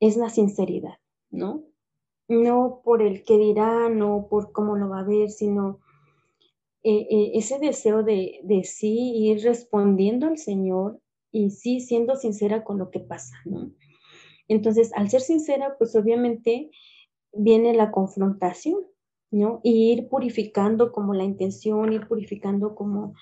[0.00, 0.98] es la sinceridad,
[1.30, 1.64] ¿no?
[2.28, 5.80] No por el que dirá, no por cómo lo va a ver, sino
[6.82, 11.00] eh, eh, ese deseo de, de, sí ir respondiendo al Señor
[11.32, 13.72] y sí siendo sincera con lo que pasa, ¿no?
[14.46, 16.70] Entonces, al ser sincera, pues obviamente
[17.32, 18.80] viene la confrontación,
[19.30, 19.60] ¿no?
[19.62, 23.14] Y ir purificando como la intención, ir purificando como,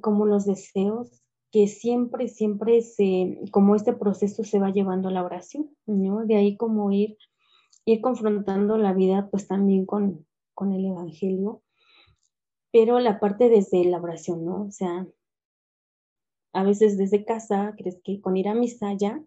[0.00, 5.24] como los deseos que siempre, siempre se, como este proceso se va llevando a la
[5.24, 6.24] oración, ¿no?
[6.24, 7.18] De ahí como ir,
[7.84, 11.62] ir confrontando la vida pues también con, con el Evangelio,
[12.72, 14.62] pero la parte desde la oración, ¿no?
[14.62, 15.08] O sea,
[16.52, 19.22] a veces desde casa crees que con ir a misa ya,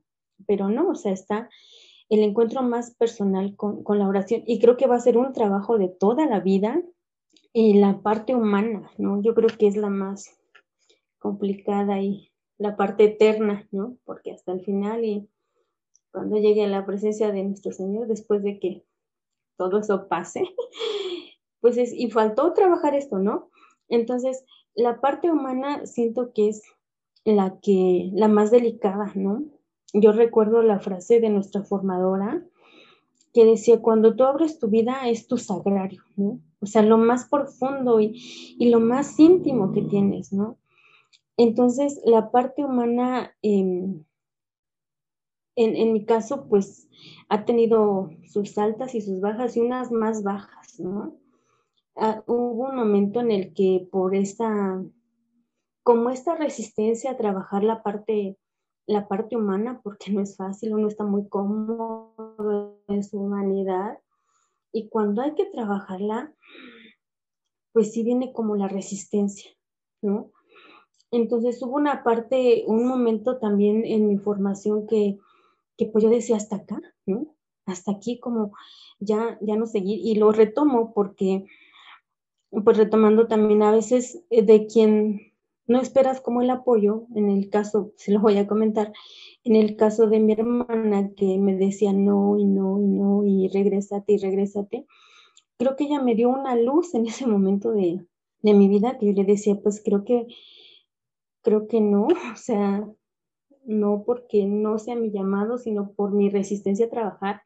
[0.47, 1.49] pero no, o sea, está
[2.09, 5.33] el encuentro más personal con, con la oración y creo que va a ser un
[5.33, 6.81] trabajo de toda la vida
[7.51, 9.21] y la parte humana, ¿no?
[9.21, 10.37] Yo creo que es la más
[11.23, 13.97] complicada y la parte eterna, ¿no?
[14.03, 15.29] Porque hasta el final y
[16.11, 18.83] cuando llegue a la presencia de nuestro Señor, después de que
[19.57, 20.43] todo eso pase,
[21.61, 23.49] pues es, y faltó trabajar esto, ¿no?
[23.87, 24.43] Entonces,
[24.75, 26.61] la parte humana siento que es
[27.23, 29.45] la que, la más delicada, ¿no?
[29.93, 32.45] Yo recuerdo la frase de nuestra formadora
[33.33, 36.41] que decía, cuando tú abres tu vida es tu sagrario, ¿no?
[36.59, 40.57] O sea, lo más profundo y, y lo más íntimo que tienes, ¿no?
[41.37, 44.03] Entonces, la parte humana, em,
[45.55, 46.89] en, en, mi caso, pues
[47.29, 51.17] ha tenido sus altas y sus bajas y unas más bajas, ¿no?
[51.95, 54.83] Ah, hubo un momento en el que por esta,
[55.83, 58.39] como esta resistencia a trabajar la parte,
[58.87, 63.99] la parte humana, porque no es fácil, uno está muy cómodo en su humanidad,
[64.71, 66.33] y cuando hay que trabajarla,
[67.73, 69.51] pues sí viene como la resistencia,
[70.01, 70.32] ¿no?
[71.13, 75.19] Entonces hubo una parte, un momento también en mi formación que,
[75.77, 77.35] que pues yo decía hasta acá, ¿no?
[77.67, 78.53] Hasta aquí como
[78.99, 81.45] ya, ya no seguir y lo retomo porque
[82.63, 85.33] pues retomando también a veces eh, de quien
[85.67, 88.91] no esperas como el apoyo, en el caso, se lo voy a comentar,
[89.43, 93.49] en el caso de mi hermana que me decía no y no y no y
[93.49, 94.87] regrésate y regrésate,
[95.57, 98.03] creo que ella me dio una luz en ese momento de,
[98.41, 100.27] de mi vida que yo le decía, pues creo que
[101.43, 102.87] Creo que no, o sea,
[103.65, 107.41] no porque no sea mi llamado, sino por mi resistencia a trabajar.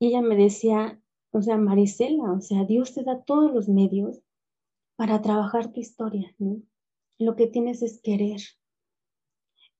[0.00, 1.00] Ella me decía,
[1.30, 4.20] o sea, Marisela, o sea, Dios te da todos los medios
[4.96, 6.62] para trabajar tu historia, ¿no?
[7.18, 8.40] Lo que tienes es querer.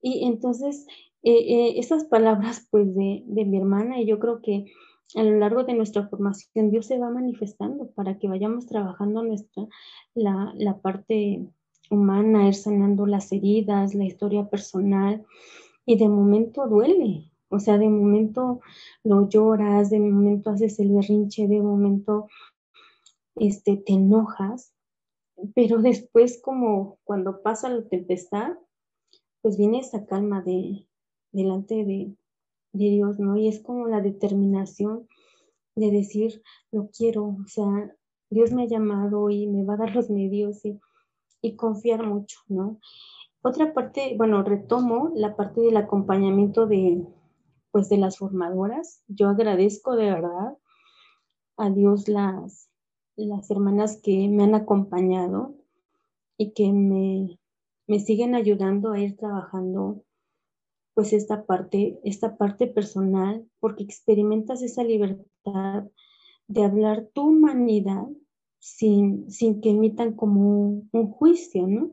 [0.01, 0.87] Y entonces,
[1.23, 4.67] eh, eh, esas palabras, pues, de, de mi hermana, y yo creo que
[5.15, 9.67] a lo largo de nuestra formación, Dios se va manifestando para que vayamos trabajando nuestra,
[10.15, 11.47] la, la parte
[11.93, 15.25] humana, ir sanando las heridas, la historia personal,
[15.87, 18.61] y de momento duele, O sea, de momento
[19.05, 22.29] lo lloras, de momento haces el berrinche, de momento
[23.37, 24.73] este, te enojas,
[25.55, 28.53] pero después como cuando pasa la tempestad,
[29.43, 30.87] pues viene esa calma de
[31.33, 32.17] delante de,
[32.75, 33.37] Dios, ¿no?
[33.37, 35.07] Y es como la determinación
[35.77, 37.95] de decir, lo quiero, o sea,
[38.31, 40.81] Dios me ha llamado y me va a dar los medios y,
[41.43, 42.79] y confiar mucho, ¿no?
[43.43, 47.05] Otra parte, bueno, retomo la parte del acompañamiento de,
[47.73, 49.03] pues, de las formadoras.
[49.09, 50.57] Yo agradezco de verdad
[51.57, 52.71] a Dios las,
[53.17, 55.57] las hermanas que me han acompañado
[56.39, 57.41] y que me,
[57.89, 60.05] me siguen ayudando a ir trabajando
[60.95, 65.85] pues esta parte, esta parte personal, porque experimentas esa libertad
[66.49, 68.09] de hablar tu humanidad
[68.63, 71.91] sin, sin que emitan como un, juicio, ¿no?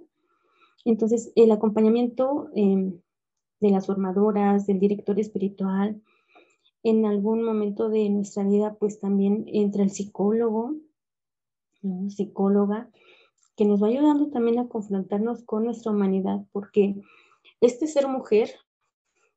[0.86, 3.02] Entonces, el acompañamiento em,
[3.60, 6.00] de las formadoras, del director espiritual,
[6.84, 10.76] en algún momento de nuestra vida, pues también entra el psicólogo,
[12.10, 12.92] psicóloga,
[13.56, 17.02] que nos va ayudando también a confrontarnos con nuestra humanidad, porque
[17.62, 18.52] este ser mujer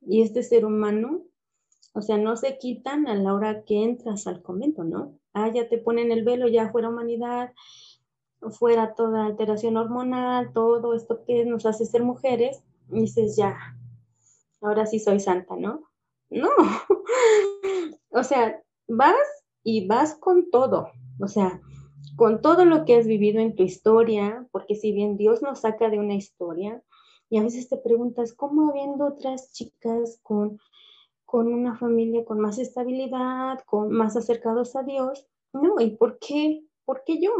[0.03, 1.22] y este ser humano,
[1.93, 5.18] o sea, no se quitan a la hora que entras al convento, ¿no?
[5.34, 7.53] Ah, ya te ponen el velo, ya fuera humanidad,
[8.51, 13.57] fuera toda alteración hormonal, todo esto que nos hace ser mujeres, y dices, ya,
[14.61, 15.88] ahora sí soy santa, ¿no?
[16.30, 16.49] No,
[18.11, 19.14] o sea, vas
[19.62, 20.88] y vas con todo,
[21.20, 21.61] o sea,
[22.16, 25.90] con todo lo que has vivido en tu historia, porque si bien Dios nos saca
[25.90, 26.82] de una historia,
[27.28, 30.59] y a veces te preguntas, ¿cómo habiendo otras chicas con,
[31.33, 35.26] con una familia con más estabilidad, con más acercados a Dios?
[35.55, 36.62] No, ¿y por qué?
[36.85, 37.30] ¿Por qué yo?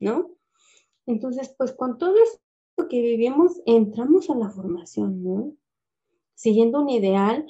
[0.00, 0.32] ¿No?
[1.06, 5.52] Entonces, pues con todo esto que vivimos, entramos a la formación, ¿no?
[6.34, 7.46] Siguiendo un ideal,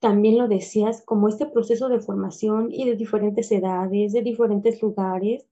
[0.00, 5.46] también lo decías, como este proceso de formación y de diferentes edades, de diferentes lugares,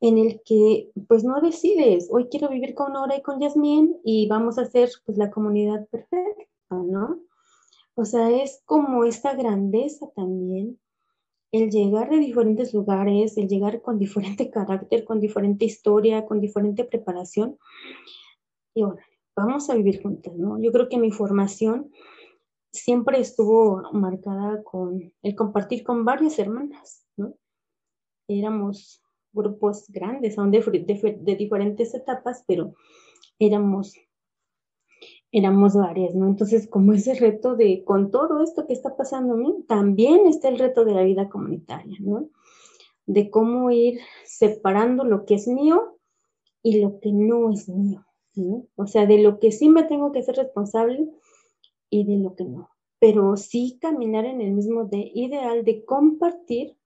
[0.00, 4.26] en el que pues no decides, hoy quiero vivir con Nora y con Yasmín y
[4.26, 7.20] vamos a hacer pues la comunidad perfecta, ¿no?
[7.96, 10.78] O sea, es como esta grandeza también,
[11.50, 16.84] el llegar de diferentes lugares, el llegar con diferente carácter, con diferente historia, con diferente
[16.84, 17.58] preparación.
[18.74, 19.00] Y bueno,
[19.34, 20.60] vamos a vivir juntas, ¿no?
[20.60, 21.90] Yo creo que mi formación
[22.70, 27.34] siempre estuvo marcada con el compartir con varias hermanas, ¿no?
[28.28, 30.60] Éramos grupos grandes, aún de,
[31.20, 32.74] de, diferentes etapas, pero
[33.38, 33.94] éramos,
[35.32, 36.26] éramos varias, ¿no?
[36.26, 40.48] Entonces, como ese reto de, con todo esto que está pasando a mí, también está
[40.48, 42.28] el reto de la vida comunitaria, ¿no?
[43.06, 45.98] De cómo ir separando lo que es mío
[46.62, 48.04] y lo que no es mío,
[48.34, 48.66] ¿no?
[48.76, 51.08] O sea, de lo que sí me tengo que ser responsable
[51.90, 52.70] y de lo que no.
[52.98, 56.76] Pero sí caminar en el mismo de ideal de compartir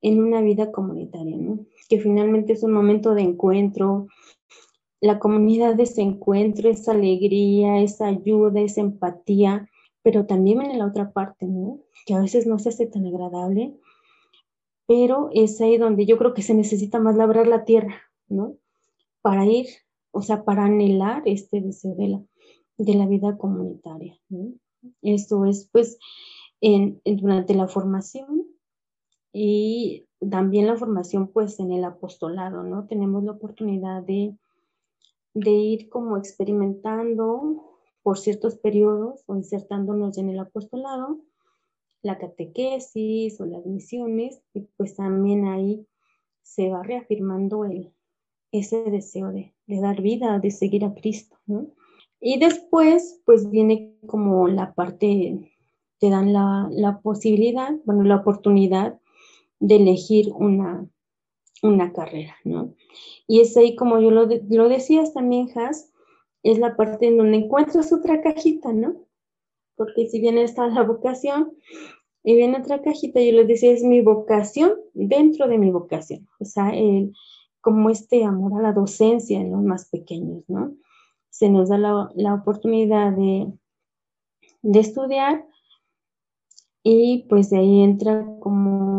[0.00, 1.64] en una vida comunitaria, ¿no?
[1.88, 4.08] Que finalmente es un momento de encuentro,
[5.02, 9.68] la comunidad de ese encuentro, esa alegría, esa ayuda, esa empatía,
[10.02, 11.80] pero también en la otra parte, ¿no?
[12.06, 13.74] Que a veces no se hace tan agradable,
[14.86, 18.56] pero es ahí donde yo creo que se necesita más labrar la tierra, ¿no?
[19.22, 19.66] Para ir,
[20.12, 22.22] o sea, para anhelar este deseo de la,
[22.78, 24.52] de la vida comunitaria, ¿no?
[25.02, 25.98] Esto es, pues,
[26.60, 28.46] en, durante la formación
[29.32, 32.86] y también la formación pues en el apostolado, ¿no?
[32.86, 34.36] Tenemos la oportunidad de,
[35.34, 37.64] de ir como experimentando
[38.02, 41.20] por ciertos periodos o insertándonos en el apostolado,
[42.02, 45.86] la catequesis o las misiones, y pues también ahí
[46.42, 47.92] se va reafirmando el,
[48.50, 51.36] ese deseo de, dar vida, de seguir a Cristo.
[52.20, 55.50] Y después, pues viene como la parte,
[55.98, 59.00] te dan la, la posibilidad, bueno, la oportunidad
[59.60, 60.88] de elegir una,
[61.62, 62.74] una carrera, ¿no?
[63.26, 65.90] Y es ahí, como yo lo, lo decías también, Has,
[66.42, 69.06] es la parte en donde encuentras otra cajita, ¿no?
[69.76, 71.56] Porque si bien está la vocación,
[72.24, 76.28] y viene otra cajita, yo les decía, es mi vocación dentro de mi vocación.
[76.38, 77.12] O sea, el,
[77.60, 80.74] como este amor a la docencia en los más pequeños, ¿no?
[81.30, 83.52] Se nos da la, la oportunidad de,
[84.62, 85.46] de estudiar
[86.84, 88.91] y pues de ahí entra como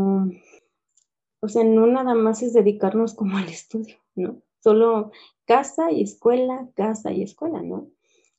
[1.43, 4.41] o sea, no nada más es dedicarnos como al estudio, ¿no?
[4.61, 5.11] Solo
[5.43, 7.89] casa y escuela, casa y escuela, ¿no?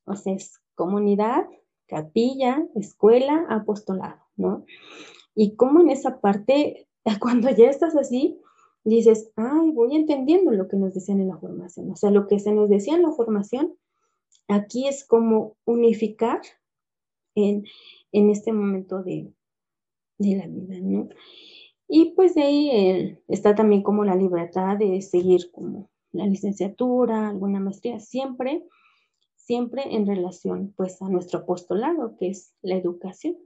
[0.07, 1.45] O sea, es comunidad,
[1.87, 4.65] capilla, escuela, apostolado, ¿no?
[5.35, 6.89] Y como en esa parte,
[7.21, 8.41] cuando ya estás así,
[8.85, 11.91] dices, ay, voy entendiendo lo que nos decían en la formación.
[11.91, 13.75] O sea, lo que se nos decía en la formación,
[14.49, 16.41] aquí es como unificar
[17.35, 17.67] en,
[18.13, 19.31] en este momento de,
[20.17, 21.11] de la vida, ¿no?
[21.89, 27.61] Y pues de ahí está también como la libertad de seguir como la licenciatura, alguna
[27.61, 28.65] maestría, siempre,
[29.37, 33.37] siempre en relación pues a nuestro apostolado, que es la educación.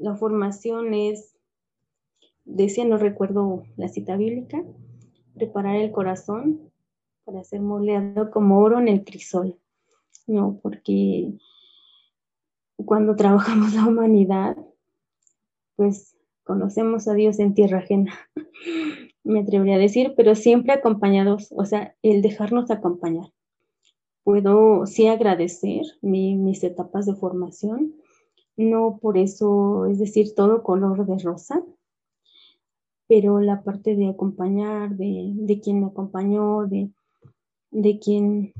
[0.00, 1.36] La formación es,
[2.44, 4.64] decía, no recuerdo la cita bíblica,
[5.34, 6.72] preparar el corazón
[7.24, 9.58] para ser moleado como oro en el crisol,
[10.26, 10.58] ¿no?
[10.62, 11.32] Porque
[12.76, 14.56] cuando trabajamos la humanidad,
[15.76, 16.15] pues
[16.46, 18.14] conocemos a Dios en tierra ajena,
[19.24, 23.26] me atrevería a decir, pero siempre acompañados, o sea, el dejarnos acompañar.
[24.22, 27.94] Puedo sí agradecer mis etapas de formación,
[28.56, 31.62] no por eso, es decir, todo color de rosa,
[33.08, 36.90] pero la parte de acompañar, de, de quien me acompañó, de,
[37.70, 38.52] de quien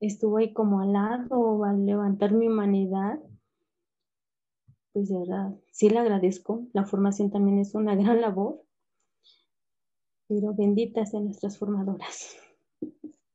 [0.00, 3.18] estuvo ahí como al lado, al levantar mi humanidad,
[4.96, 6.66] pues de verdad, sí le agradezco.
[6.72, 8.62] La formación también es una gran labor,
[10.26, 12.34] pero benditas de nuestras formadoras.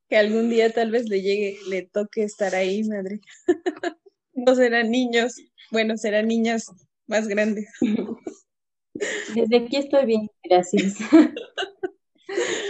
[0.09, 3.21] Que algún día tal vez le llegue, le toque estar ahí, madre.
[4.33, 5.35] no serán niños,
[5.69, 6.65] bueno, serán niñas
[7.05, 7.69] más grandes.
[9.35, 10.95] Desde aquí estoy bien, gracias.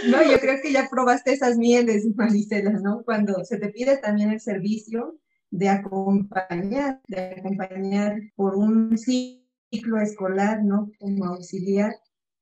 [0.06, 3.04] No, yo creo que ya probaste esas mieles, Marisela, ¿no?
[3.04, 5.18] Cuando se te pide también el servicio,
[5.52, 10.90] de acompañar, de acompañar por un ciclo escolar, ¿no?
[10.98, 11.94] Como auxiliar,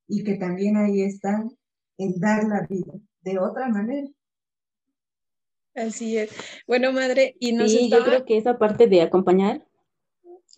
[0.07, 1.45] y que también ahí está
[1.99, 2.93] el dar la vida
[3.23, 4.09] de otra manera.
[5.75, 6.31] Así es.
[6.67, 9.67] Bueno, madre, y no sí, yo creo que esa parte de acompañar,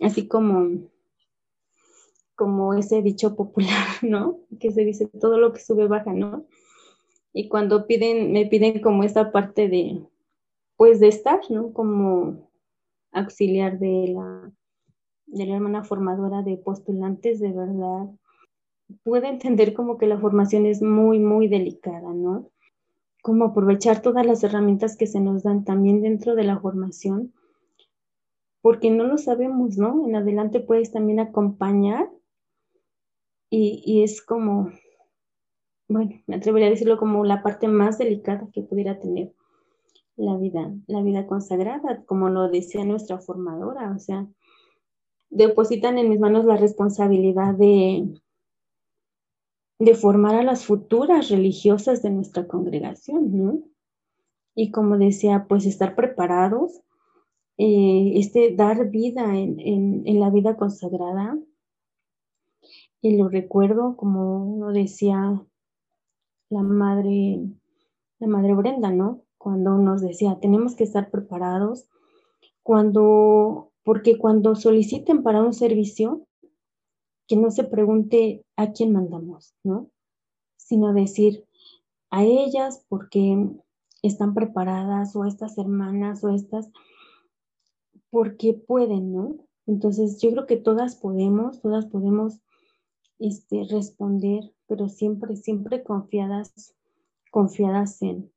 [0.01, 0.91] así como
[2.35, 4.41] como ese dicho popular, ¿no?
[4.61, 6.47] Que se dice todo lo que sube baja, ¿no?
[7.33, 10.03] Y cuando piden, me piden como esa parte de,
[10.83, 11.73] pues de estar, ¿no?
[11.73, 12.51] Como
[13.13, 14.53] auxiliar de la,
[15.27, 18.11] de la hermana formadora de postulantes, de verdad,
[19.05, 22.51] puede entender como que la formación es muy, muy delicada, ¿no?
[23.23, 27.33] Como aprovechar todas las herramientas que se nos dan también dentro de la formación,
[28.61, 30.05] porque no lo sabemos, ¿no?
[30.05, 32.11] En adelante puedes también acompañar
[33.51, 34.73] y, y es como,
[35.87, 39.33] bueno, me atrevería a decirlo como la parte más delicada que pudiera tener
[40.17, 44.27] la vida, la vida consagrada, como lo decía nuestra formadora, o sea,
[45.31, 48.21] depositan en mis manos la responsabilidad de,
[49.79, 53.63] de formar a las futuras religiosas de nuestra congregación, ¿no?
[54.55, 56.83] Y como decía, pues estar preparados,
[57.57, 59.59] eh, este, dar vida en,
[60.07, 61.39] en, la vida consagrada.
[63.01, 65.43] Y lo recuerdo, como lo decía
[66.51, 67.41] la madre,
[68.19, 69.23] la madre Brenda, ¿no?
[69.43, 71.89] Cuando nos decía, tenemos que estar preparados,
[72.63, 76.29] cuando, porque cuando soliciten para un servicio,
[77.27, 79.91] que no se pregunte a quién mandamos, ¿no?
[80.59, 81.45] Sino decir
[82.11, 83.49] a ellas porque
[84.03, 86.71] están preparadas o a estas hermanas o estas
[88.11, 89.37] porque pueden, ¿no?
[89.67, 92.39] Entonces yo creo que todas podemos, todas podemos
[93.19, 96.77] este, responder, pero siempre, siempre confiadas,
[97.33, 98.31] confiadas en,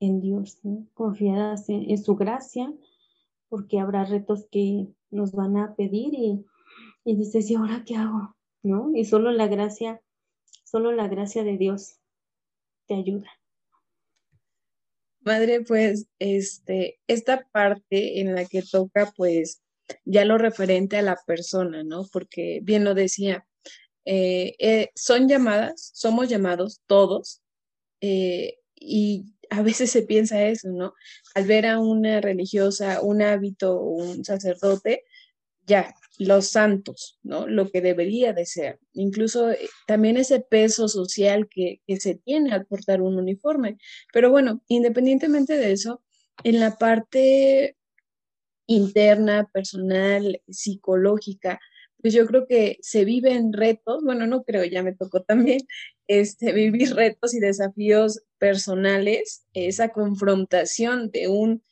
[0.00, 0.58] en Dios,
[0.94, 2.72] confiadas en, su gracia,
[3.48, 6.44] porque habrá retos que nos van a pedir y,
[7.04, 8.36] y dices, ¿y ahora qué hago?
[8.62, 8.90] ¿No?
[8.94, 10.00] Y solo la gracia,
[10.64, 11.98] solo la gracia de Dios
[12.86, 13.30] te ayuda.
[15.20, 19.62] Madre, pues, este, esta parte en la que toca, pues,
[20.04, 22.06] ya lo referente a la persona, ¿no?
[22.12, 23.46] Porque bien lo decía,
[24.04, 27.42] eh, eh, son llamadas, somos llamados todos,
[28.00, 30.94] eh, y a veces se piensa eso, ¿no?
[31.34, 35.04] Al ver a una religiosa, un hábito un sacerdote,
[35.66, 37.46] ya, los santos, ¿no?
[37.46, 38.78] Lo que debería de ser.
[38.92, 43.78] Incluso eh, también ese peso social que, que se tiene al portar un uniforme.
[44.12, 46.02] Pero bueno, independientemente de eso,
[46.44, 47.76] en la parte
[48.66, 51.60] interna, personal, psicológica,
[52.00, 55.60] pues yo creo que se viven retos, bueno, no creo, ya me tocó también,
[56.06, 61.62] este, vivir retos y desafíos personales, esa confrontación de un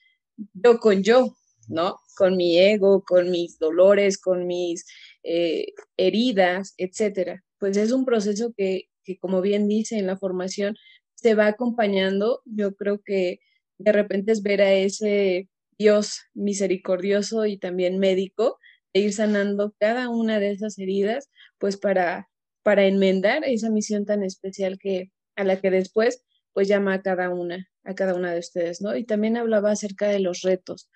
[0.52, 1.36] yo con yo,
[1.68, 2.00] ¿no?
[2.16, 4.84] Con mi ego, con mis dolores, con mis
[5.22, 7.44] eh, heridas, etcétera.
[7.58, 10.76] Pues es un proceso que, que, como bien dice en la formación,
[11.14, 12.42] se va acompañando.
[12.44, 13.40] Yo creo que
[13.78, 15.48] de repente es ver a ese
[15.78, 18.58] Dios misericordioso y también médico,
[18.92, 22.28] de ir sanando cada una de esas heridas, pues para
[22.64, 26.24] para enmendar esa misión tan especial que a la que después
[26.54, 28.96] pues llama a cada una, a cada una de ustedes, ¿no?
[28.96, 30.88] Y también hablaba acerca de los retos.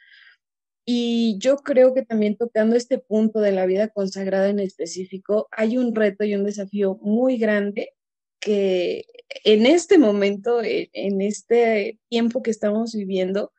[0.86, 5.76] Y yo creo que también tocando este punto de la vida consagrada en específico, hay
[5.76, 7.92] un reto y un desafío muy grande
[8.40, 9.04] que
[9.44, 13.52] en este momento, en este tiempo que estamos viviendo,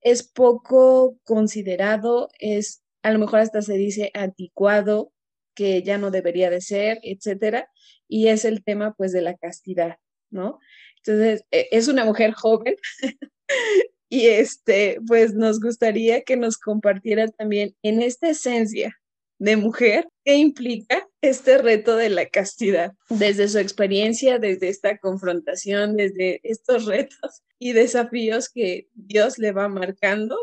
[0.00, 5.12] es poco considerado, es a lo mejor hasta se dice anticuado,
[5.54, 7.70] que ya no debería de ser, etcétera,
[8.08, 9.98] y es el tema pues de la castidad,
[10.30, 10.58] ¿no?
[11.06, 12.76] Entonces, e, es una mujer joven
[14.08, 18.96] y este, pues nos gustaría que nos compartiera también en esta esencia
[19.38, 22.94] de mujer, ¿qué implica este reto de la castidad?
[23.10, 29.68] Desde su experiencia, desde esta confrontación, desde estos retos y desafíos que Dios le va
[29.68, 30.38] marcando,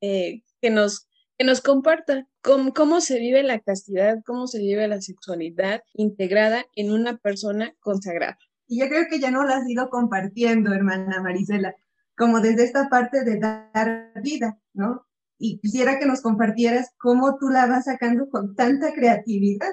[0.00, 1.08] eh, que, nos,
[1.38, 6.66] que nos comparta cómo, cómo se vive la castidad, cómo se vive la sexualidad integrada
[6.76, 8.38] en una persona consagrada.
[8.66, 11.74] Y yo creo que ya no la has ido compartiendo, hermana Marisela,
[12.16, 15.06] como desde esta parte de dar vida, ¿no?
[15.38, 19.70] y quisiera que nos compartieras cómo tú la vas sacando con tanta creatividad,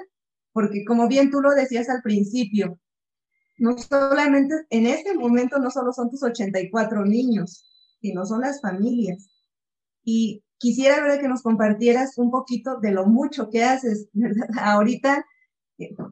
[0.52, 2.78] porque como bien tú lo decías al principio,
[3.58, 7.64] no solamente en este momento no solo son tus 84 niños,
[8.00, 9.30] sino son las familias.
[10.04, 14.48] Y quisiera ver que nos compartieras un poquito de lo mucho que haces, ¿verdad?
[14.58, 15.24] Ahorita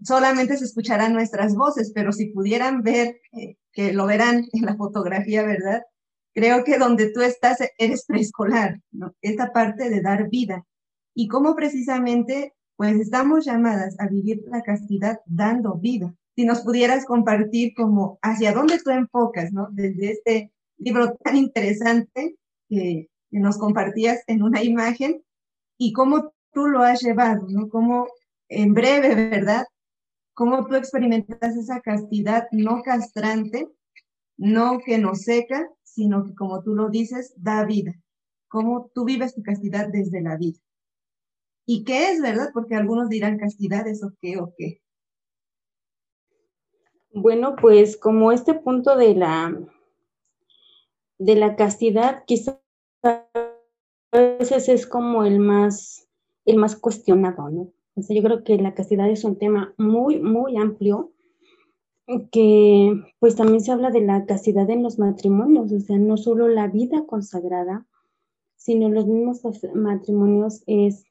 [0.02, 4.76] solamente se escucharán nuestras voces, pero si pudieran ver, eh, que lo verán en la
[4.76, 5.82] fotografía, ¿verdad?
[6.34, 9.14] Creo que donde tú estás eres preescolar, ¿no?
[9.20, 10.64] Esta parte de dar vida.
[11.14, 16.14] Y cómo precisamente, pues estamos llamadas a vivir la castidad dando vida.
[16.36, 19.68] Si nos pudieras compartir como hacia dónde tú enfocas, ¿no?
[19.72, 22.36] Desde este libro tan interesante
[22.68, 25.22] que, nos compartías en una imagen
[25.78, 27.68] y cómo tú lo has llevado, ¿no?
[27.68, 28.08] Cómo
[28.50, 29.64] en breve, ¿verdad?
[30.34, 33.68] Cómo tú experimentas esa castidad no castrante,
[34.36, 37.94] no que nos seca, sino que como tú lo dices, da vida.
[38.48, 40.58] Cómo tú vives tu castidad desde la vida.
[41.64, 42.50] ¿Y qué es, verdad?
[42.52, 44.82] Porque algunos dirán castidad, ¿eso qué o qué?
[47.12, 49.56] Bueno, pues como este punto de la,
[51.18, 52.56] de la castidad, quizás
[53.02, 53.26] a
[54.12, 56.08] veces es como el más,
[56.44, 57.72] el más cuestionado, ¿no?
[58.08, 61.12] Yo creo que la castidad es un tema muy, muy amplio
[62.32, 66.48] que pues también se habla de la castidad en los matrimonios, o sea, no solo
[66.48, 67.86] la vida consagrada,
[68.56, 69.42] sino los mismos
[69.74, 71.04] matrimonios es,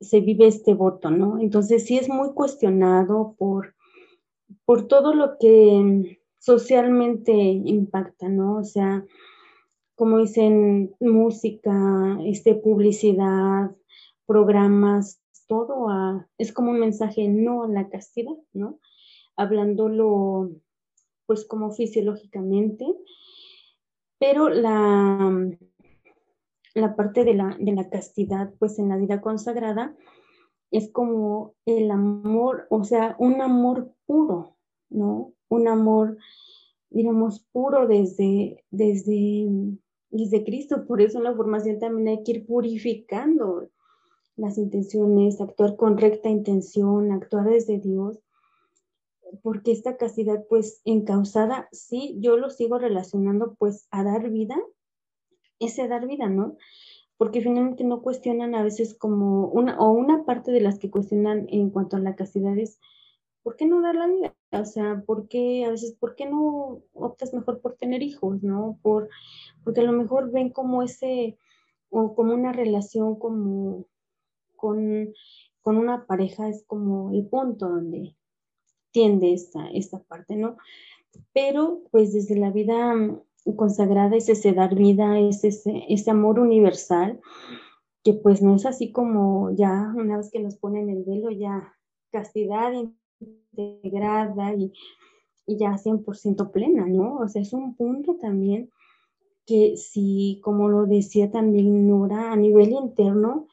[0.00, 1.38] se vive este voto, ¿no?
[1.40, 3.74] Entonces sí es muy cuestionado por,
[4.66, 8.58] por todo lo que socialmente impacta, ¿no?
[8.58, 9.04] O sea,
[9.94, 13.74] como dicen, música, este, publicidad,
[14.26, 15.88] programas, todo
[16.38, 18.78] es como un mensaje no a la castidad, ¿no?
[19.36, 20.50] hablándolo
[21.26, 22.86] pues como fisiológicamente,
[24.18, 25.50] pero la,
[26.74, 29.96] la parte de la, de la castidad pues en la vida consagrada
[30.70, 34.56] es como el amor, o sea, un amor puro,
[34.90, 35.32] ¿no?
[35.48, 36.18] Un amor,
[36.90, 39.46] digamos, puro desde, desde,
[40.10, 40.84] desde Cristo.
[40.86, 43.68] Por eso en la formación también hay que ir purificando
[44.36, 48.24] las intenciones, actuar con recta intención, actuar desde Dios
[49.42, 54.56] porque esta castidad pues encausada, sí, yo lo sigo relacionando pues a dar vida,
[55.58, 56.56] ese dar vida, ¿no?
[57.16, 61.46] Porque finalmente no cuestionan a veces como una, o una parte de las que cuestionan
[61.50, 62.78] en cuanto a la castidad es,
[63.42, 64.34] ¿por qué no dar la vida?
[64.52, 68.78] O sea, ¿por qué a veces, ¿por qué no optas mejor por tener hijos, ¿no?
[68.82, 69.08] Por,
[69.62, 71.38] porque a lo mejor ven como ese,
[71.90, 73.86] o como una relación como
[74.64, 75.12] con,
[75.60, 78.16] con una pareja es como el punto donde
[78.92, 80.56] tiende esta, esta parte, ¿no?
[81.34, 82.94] Pero pues desde la vida
[83.56, 87.20] consagrada es ese dar vida, es ese, ese amor universal,
[88.02, 91.74] que pues no es así como ya una vez que nos ponen el velo, ya
[92.10, 92.72] castidad
[93.20, 94.72] integrada y,
[95.44, 97.18] y ya 100% plena, ¿no?
[97.18, 98.70] O sea, es un punto también
[99.44, 103.46] que si, como lo decía también Nora, a nivel interno,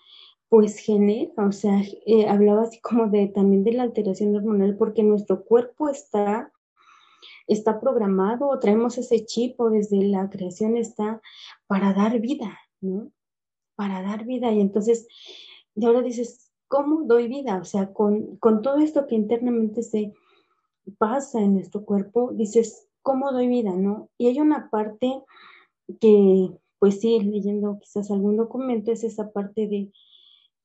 [0.51, 5.01] pues genera, o sea, eh, hablaba así como de también de la alteración hormonal porque
[5.01, 6.51] nuestro cuerpo está,
[7.47, 11.21] está programado, traemos ese chip o desde la creación está
[11.67, 13.13] para dar vida, ¿no?
[13.77, 14.51] Para dar vida.
[14.51, 15.07] Y entonces,
[15.73, 17.57] de ahora dices, ¿cómo doy vida?
[17.61, 20.11] O sea, con, con todo esto que internamente se
[20.97, 23.71] pasa en nuestro cuerpo, dices, ¿cómo doy vida?
[23.71, 24.09] ¿No?
[24.17, 25.23] Y hay una parte
[26.01, 29.93] que, pues sí, leyendo quizás algún documento, es esa parte de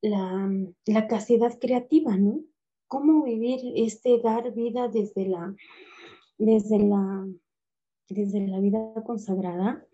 [0.03, 0.51] la,
[0.86, 2.40] la castidad creativa, ¿no?
[2.88, 5.55] Cómo vivir este dar vida desde la,
[6.38, 7.26] desde la,
[8.09, 9.84] desde la vida consagrada.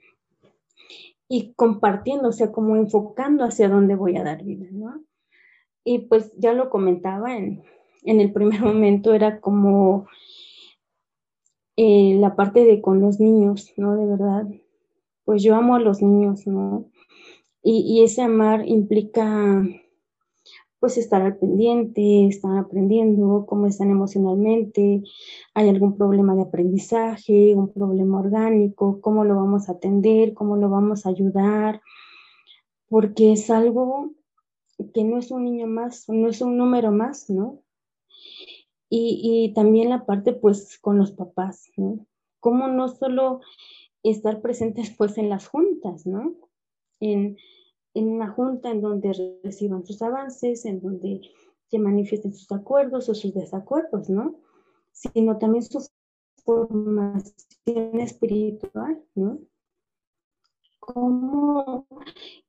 [1.28, 5.02] y compartiendo, o sea, como enfocando hacia dónde voy a dar vida, ¿no?
[5.82, 7.62] Y pues ya lo comentaba en,
[8.02, 10.06] en el primer momento, era como
[11.76, 13.96] eh, la parte de con los niños, ¿no?
[13.96, 14.46] De verdad,
[15.24, 16.90] pues yo amo a los niños, ¿no?
[17.64, 19.64] Y ese amar implica
[20.82, 25.04] pues estar al pendiente, estar aprendiendo cómo están emocionalmente,
[25.54, 30.68] hay algún problema de aprendizaje, un problema orgánico, cómo lo vamos a atender, cómo lo
[30.70, 31.80] vamos a ayudar,
[32.88, 34.10] porque es algo
[34.92, 37.62] que no es un niño más, no es un número más, ¿no?
[38.90, 42.04] Y, y también la parte pues con los papás, ¿no?
[42.40, 43.40] Cómo no solo
[44.02, 46.34] estar presentes pues en las juntas, ¿no?
[46.98, 47.36] En,
[47.94, 51.20] en una junta en donde reciban sus avances, en donde
[51.70, 54.38] se manifiesten sus acuerdos o sus desacuerdos, ¿no?
[54.92, 55.86] Sino también su
[56.44, 59.38] formación espiritual, ¿no?
[60.80, 61.86] ¿Cómo,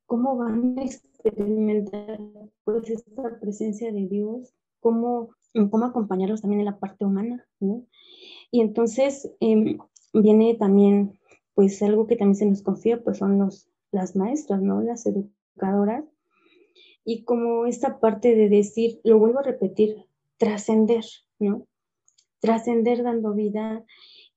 [0.05, 2.19] cómo van a experimentar
[2.63, 4.53] pues esta presencia de Dios?
[4.79, 5.29] ¿Cómo,
[5.69, 7.85] cómo acompañarlos también en la parte humana, ¿no?
[8.51, 9.77] Y entonces em,
[10.13, 11.17] viene también,
[11.53, 14.81] pues algo que también se nos confía, pues son los las maestras, ¿no?
[14.81, 16.03] Las educadoras.
[17.05, 20.05] Y como esta parte de decir, lo vuelvo a repetir,
[20.37, 21.05] trascender,
[21.39, 21.67] ¿no?
[22.39, 23.85] Trascender dando vida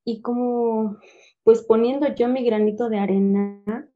[0.05, 0.99] y como,
[1.43, 3.89] pues poniendo yo mi granito de arena,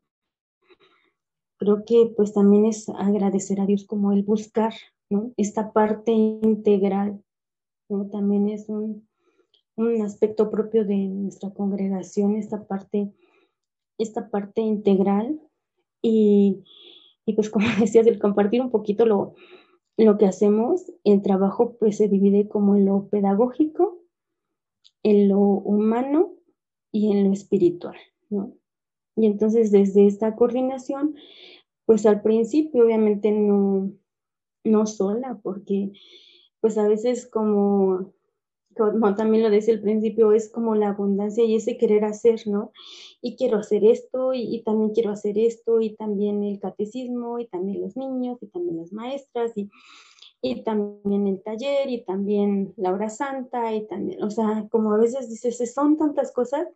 [1.59, 4.75] creo que pues también es agradecer a Dios como el buscar,
[5.09, 5.33] ¿no?
[5.37, 7.23] Esta parte integral,
[7.89, 8.09] ¿no?
[8.09, 9.07] También es un,
[9.77, 13.13] un aspecto propio de nuestra congregación, esta parte,
[13.99, 15.41] esta parte integral
[16.03, 16.65] y,
[17.37, 19.35] pues como decías, el compartir un poquito lo,
[19.97, 24.03] lo que hacemos, el trabajo pues se divide como en lo pedagógico,
[25.03, 26.35] en lo humano
[26.93, 27.97] y en lo espiritual,
[28.29, 28.53] ¿no?
[29.17, 31.15] Y entonces desde esta coordinación,
[31.85, 33.93] pues al principio obviamente no,
[34.65, 35.93] no sola, porque
[36.61, 38.13] pues a veces como
[38.77, 42.73] como también lo decía al principio, es como la abundancia y ese querer hacer, ¿no?
[43.21, 47.81] Y quiero hacer esto, y, también quiero hacer esto, y también el catecismo, y también
[47.81, 49.71] los niños, y también las maestras, y,
[50.41, 54.99] y también el taller, y también la hora santa, y también, o sea, como a
[54.99, 56.67] veces dices, son tantas cosas,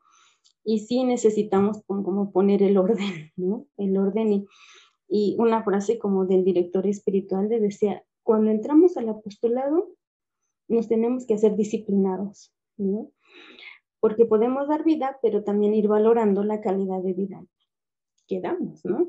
[0.65, 3.67] y sí necesitamos como poner el orden, ¿no?
[3.77, 4.47] El orden y,
[5.09, 9.89] y una frase como del director espiritual de decía, cuando entramos al apostolado,
[10.69, 13.11] nos tenemos que hacer disciplinados, ¿no?
[14.01, 17.45] Porque podemos dar vida, pero también ir valorando la calidad de vida
[18.27, 19.09] que damos, ¿no?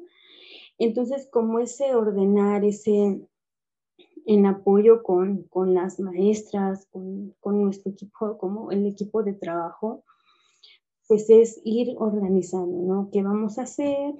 [0.78, 3.22] Entonces, como ese ordenar, ese
[4.28, 10.04] en apoyo con, con las maestras, con, con, nuestro equipo, como el equipo de trabajo,
[11.08, 13.10] pues es ir organizando, ¿no?
[13.12, 14.16] ¿Qué vamos a hacer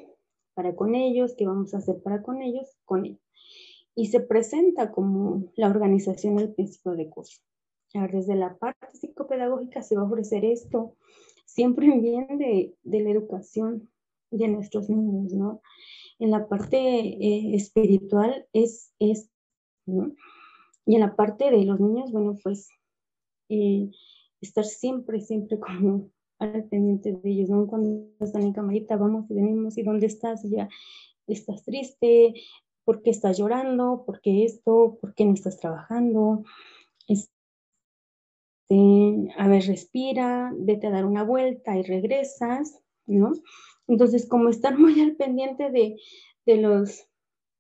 [0.54, 1.34] para con ellos?
[1.36, 2.78] ¿Qué vamos a hacer para con ellos?
[2.86, 3.25] Con ellos
[3.96, 7.42] y se presenta como la organización del principio de curso.
[7.94, 10.96] desde la parte psicopedagógica se va a ofrecer esto,
[11.46, 13.90] siempre en bien de, la educación
[14.32, 15.62] de nuestros niños, ¿no?
[16.20, 19.30] En la parte eh, espiritual es, es,
[19.86, 20.14] ¿no?
[20.86, 22.70] Y en la parte de los niños, bueno, pues
[23.50, 23.90] eh,
[24.42, 27.66] estar siempre, siempre como al pendiente de ellos, ¿no?
[27.66, 30.44] Cuando están en camarita, vamos y venimos, ¿y dónde estás?
[30.44, 30.68] Y ya
[31.28, 32.34] estás triste,
[32.86, 34.04] ¿por qué estás llorando?
[34.06, 34.98] ¿Por qué esto?
[35.02, 36.44] ¿Por qué no estás trabajando?
[37.08, 37.34] Este,
[39.38, 43.34] a ver, respira, vete a dar una vuelta y regresas, ¿no?
[43.88, 45.98] Entonces, como estar muy al pendiente de,
[46.58, 47.08] los,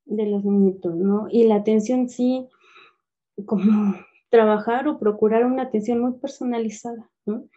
[0.06, 1.28] de los niñitos, ¿no?
[1.30, 2.48] Y la atención sí,
[3.46, 3.96] como
[4.30, 7.50] trabajar o procurar una atención muy personalizada, ¿no?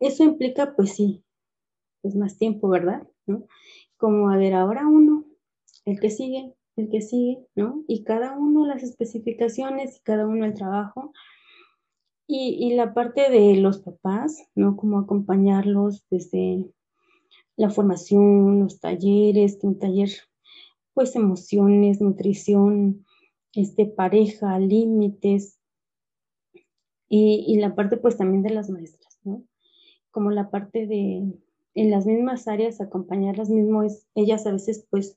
[0.00, 1.24] Eso implica, pues sí,
[2.02, 3.06] pues más tiempo, ¿verdad?
[3.26, 3.46] ¿No?
[3.96, 5.24] Como, a ver, ahora uno,
[5.86, 7.84] el que sigue, el que sigue, ¿no?
[7.88, 11.12] Y cada uno las especificaciones y cada uno el trabajo.
[12.28, 14.76] Y, la parte de los papás, ¿no?
[14.76, 16.66] Como acompañarlos desde
[17.56, 20.10] la formación, los talleres, un taller,
[20.92, 23.06] pues emociones, nutrición,
[23.54, 25.60] este, pareja, límites.
[27.08, 29.44] Y, y la parte pues también de las maestras, ¿no?
[30.10, 31.32] Como la parte de,
[31.74, 35.16] en las mismas áreas, acompañarlas mismo es, ellas a veces pues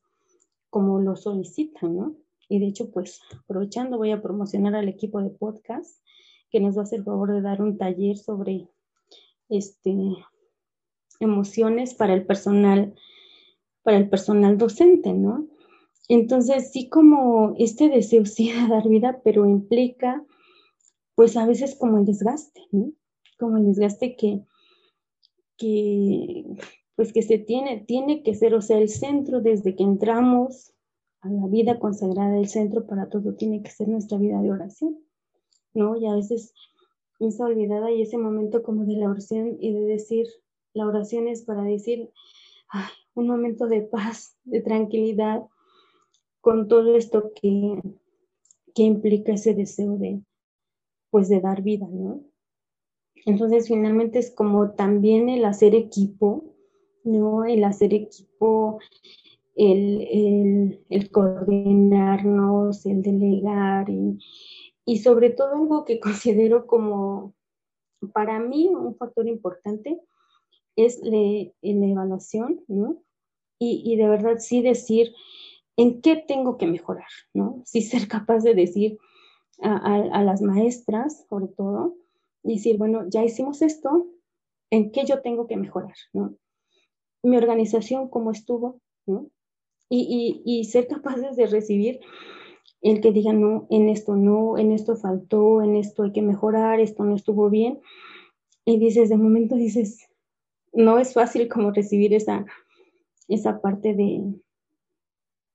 [0.70, 2.16] como lo solicitan, ¿no?
[2.48, 6.00] Y de hecho, pues aprovechando, voy a promocionar al equipo de podcast
[6.50, 8.68] que nos va a hacer el favor de dar un taller sobre
[9.50, 9.96] este,
[11.20, 12.96] emociones para el personal,
[13.84, 15.48] para el personal docente, ¿no?
[16.08, 20.26] Entonces, sí como este deseo sí de dar vida, pero implica,
[21.14, 22.92] pues a veces como el desgaste, ¿no?
[23.38, 24.42] Como el desgaste que,
[25.56, 26.46] que
[27.00, 30.74] pues que se tiene, tiene que ser, o sea, el centro desde que entramos
[31.22, 35.00] a la vida consagrada, el centro para todo tiene que ser nuestra vida de oración,
[35.74, 35.96] ¿no?
[35.96, 36.54] Y a veces
[37.22, 40.28] esa olvidada y ese momento como de la oración y de decir,
[40.74, 42.12] la oración es para decir,
[43.14, 45.44] un momento de paz, de tranquilidad,
[46.42, 47.82] con todo esto que,
[48.76, 50.22] que implica ese deseo de,
[51.12, 52.26] pues, de dar vida, ¿no?
[53.26, 56.49] Entonces, finalmente es como también el hacer equipo,
[57.12, 57.46] ¿no?
[57.46, 58.80] El hacer equipo,
[59.56, 63.88] el, coordinarnos, el delegar
[64.86, 67.34] y, sobre todo algo que considero como,
[68.14, 70.00] para mí, un factor importante
[70.76, 73.02] es la evaluación, ¿no?
[73.62, 75.14] Y, de verdad sí decir
[75.76, 77.62] en qué tengo que mejorar, ¿no?
[77.66, 78.98] Sí ser capaz de decir
[79.62, 81.96] a, a las maestras, sobre todo,
[82.44, 84.08] decir, bueno, ya hicimos esto,
[84.72, 86.36] ¿en qué yo tengo que mejorar, ¿no?
[87.24, 88.80] Mi organización cómo estuvo.
[89.90, 92.00] Y, y, y, ser capaces de recibir
[92.82, 96.80] el que diga, no, en esto no, en esto faltó, en esto hay que mejorar,
[96.80, 97.80] esto no estuvo bien.
[98.66, 100.08] Y dices, de momento dices,
[100.74, 102.46] no es fácil como recibir esa,
[103.28, 104.34] esa parte de,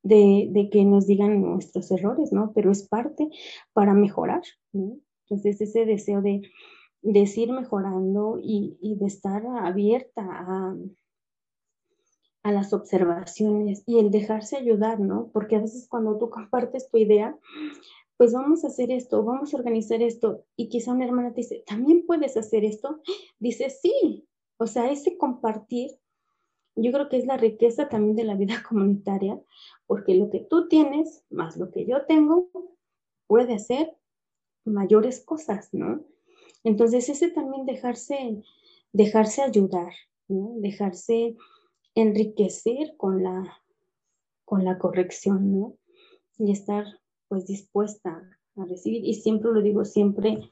[0.02, 2.52] de, de, que nos digan nuestros errores, ¿no?
[2.54, 3.28] Pero es parte
[3.72, 4.42] para mejorar,
[4.72, 4.98] ¿no?
[5.22, 6.42] Entonces, ese deseo de,
[7.02, 10.76] de ir mejorando y, y de estar abierta a,
[12.44, 15.30] a las observaciones y el dejarse ayudar, ¿no?
[15.32, 17.36] Porque a veces cuando tú compartes tu idea,
[18.18, 21.64] pues vamos a hacer esto, vamos a organizar esto, y quizá una hermana te dice,
[21.66, 23.00] ¿también puedes hacer esto?
[23.38, 24.28] Dice, sí,
[24.58, 25.98] o sea, ese compartir,
[26.76, 29.40] yo creo que es la riqueza también de la vida comunitaria,
[29.86, 32.50] porque lo que tú tienes más lo que yo tengo
[33.26, 33.96] puede hacer
[34.66, 36.04] mayores cosas, ¿no?
[36.62, 38.42] Entonces, ese también dejarse,
[38.92, 39.92] dejarse ayudar,
[40.28, 40.52] ¿no?
[40.56, 41.36] Dejarse
[41.94, 43.62] enriquecer con la,
[44.44, 45.76] con la corrección, ¿no?
[46.38, 46.84] Y estar
[47.28, 48.22] pues dispuesta
[48.56, 49.04] a recibir.
[49.04, 50.50] Y siempre lo digo, siempre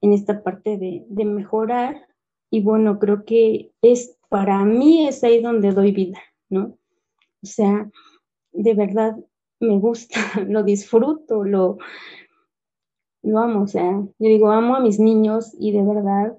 [0.00, 2.06] en esta parte de, de mejorar.
[2.50, 6.78] Y bueno, creo que es, para mí es ahí donde doy vida, ¿no?
[7.42, 7.90] O sea,
[8.52, 9.16] de verdad
[9.60, 11.78] me gusta, lo disfruto, lo,
[13.22, 16.36] lo amo, o sea, yo digo, amo a mis niños y de verdad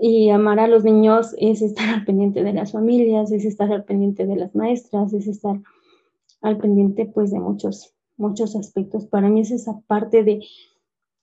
[0.00, 3.84] y amar a los niños es estar al pendiente de las familias, es estar al
[3.84, 5.60] pendiente de las maestras, es estar
[6.40, 9.06] al pendiente pues de muchos, muchos aspectos.
[9.06, 10.40] Para mí es esa parte de,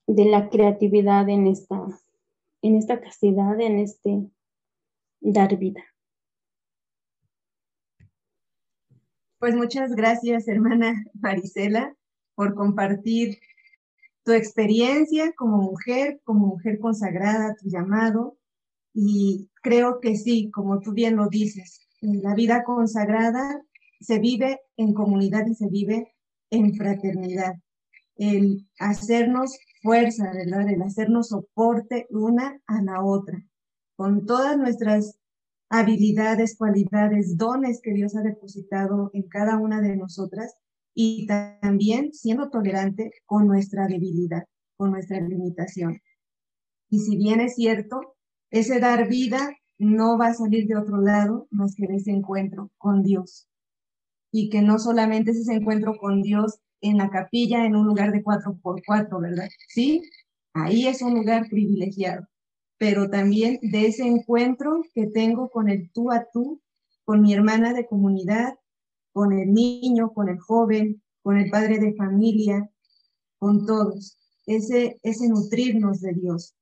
[0.07, 1.85] de la creatividad en esta,
[2.61, 4.29] en esta castidad, en este
[5.21, 5.83] dar vida.
[9.39, 11.95] Pues muchas gracias, hermana Marisela,
[12.35, 13.37] por compartir
[14.25, 18.37] tu experiencia como mujer, como mujer consagrada, tu llamado,
[18.95, 23.61] y creo que sí, como tú bien lo dices, la vida consagrada
[23.99, 26.15] se vive en comunidad y se vive
[26.49, 27.55] en fraternidad.
[28.15, 30.69] El hacernos fuerza, ¿verdad?
[30.69, 33.45] El hacernos soporte una a la otra,
[33.97, 35.19] con todas nuestras
[35.69, 40.55] habilidades, cualidades, dones que Dios ha depositado en cada una de nosotras
[40.93, 44.45] y también siendo tolerante con nuestra debilidad,
[44.77, 45.99] con nuestra limitación.
[46.89, 48.14] Y si bien es cierto,
[48.51, 52.71] ese dar vida no va a salir de otro lado más que de ese encuentro
[52.77, 53.47] con Dios.
[54.31, 58.11] Y que no solamente es ese encuentro con Dios en la capilla, en un lugar
[58.11, 59.47] de cuatro por cuatro, ¿verdad?
[59.69, 60.03] Sí,
[60.53, 62.27] ahí es un lugar privilegiado,
[62.77, 66.61] pero también de ese encuentro que tengo con el tú a tú,
[67.03, 68.55] con mi hermana de comunidad,
[69.13, 72.69] con el niño, con el joven, con el padre de familia,
[73.39, 74.17] con todos.
[74.45, 76.55] Ese, ese nutrirnos de Dios.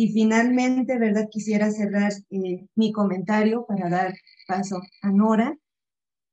[0.00, 1.28] Y finalmente, ¿verdad?
[1.30, 4.14] Quisiera cerrar eh, mi comentario para dar
[4.48, 5.54] paso a Nora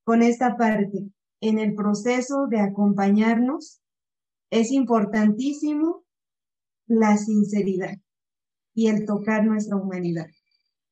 [0.05, 1.09] con esta parte.
[1.41, 3.82] En el proceso de acompañarnos
[4.51, 6.05] es importantísimo
[6.86, 7.95] la sinceridad
[8.74, 10.28] y el tocar nuestra humanidad.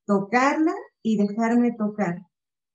[0.05, 2.23] Tocarla y dejarme tocar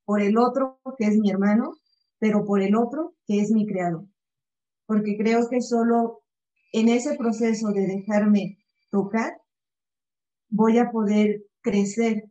[0.07, 1.75] por el otro que es mi hermano,
[2.19, 4.07] pero por el otro que es mi creador.
[4.87, 6.23] Porque creo que solo
[6.73, 8.57] en ese proceso de dejarme
[8.89, 9.40] tocar
[10.51, 12.25] voy a poder crecer,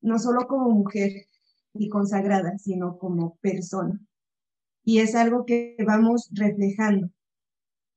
[0.00, 1.10] no solo como mujer
[1.74, 4.00] y consagrada, sino como persona.
[4.84, 7.10] Y es algo que vamos reflejando.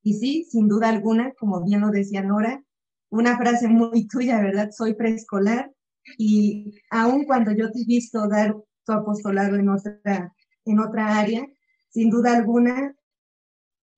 [0.02, 2.62] Y sí, sin duda alguna, como bien lo decía Nora,
[3.10, 4.70] una frase muy tuya, ¿verdad?
[4.72, 5.72] Soy preescolar
[6.18, 10.34] y aun cuando yo te he visto dar tu apostolado en otra,
[10.64, 11.46] en otra área,
[11.90, 12.94] sin duda alguna,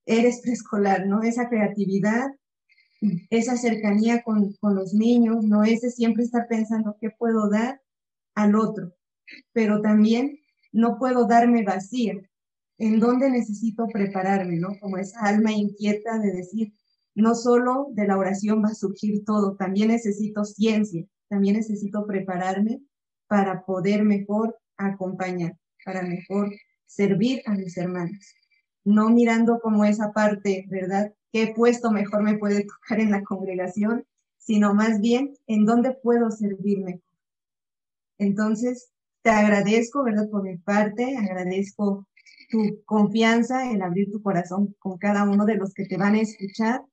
[0.05, 1.23] eres preescolar, ¿no?
[1.23, 2.27] Esa creatividad,
[3.31, 5.65] esa cercanía con, con los niños, ¿no?
[5.65, 7.81] Ese siempre estar pensando qué puedo dar
[8.35, 8.95] al otro,
[9.53, 10.39] pero también
[10.73, 12.15] no puedo darme vacía.
[12.79, 14.79] ¿En dónde necesito prepararme, no?
[14.81, 16.73] Como esa alma inquieta de decir,
[17.15, 22.83] no solo de la oración va a surgir todo, también necesito ciencia, también necesito prepararme
[23.29, 26.51] para poder mejor acompañar, para mejor
[26.87, 28.35] servir a mis hermanos.
[28.85, 31.15] No mirando como esa parte, ¿verdad?
[31.35, 34.07] ¿Qué puesto mejor me puede tocar en la congregación?
[34.39, 37.01] Sino más bien en dónde puedo servirme.
[38.19, 40.31] Entonces, te agradezco, ¿verdad?
[40.31, 42.07] Por mi parte, agradezco
[42.51, 46.21] tu confianza en abrir tu corazón con cada uno de los que te van a
[46.21, 46.85] escuchar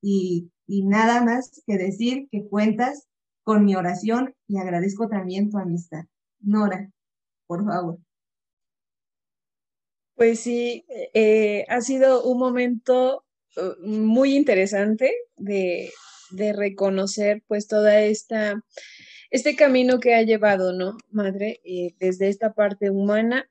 [0.00, 3.06] y, y nada más que decir que cuentas
[3.42, 6.06] con mi oración y agradezco también tu amistad.
[6.40, 6.90] Nora,
[7.46, 7.98] por favor.
[10.14, 13.24] Pues sí, eh, ha sido un momento
[13.80, 15.90] muy interesante de,
[16.30, 18.62] de reconocer pues toda esta
[19.30, 21.60] este camino que ha llevado, ¿no, madre?
[21.64, 23.48] Eh, desde esta parte humana,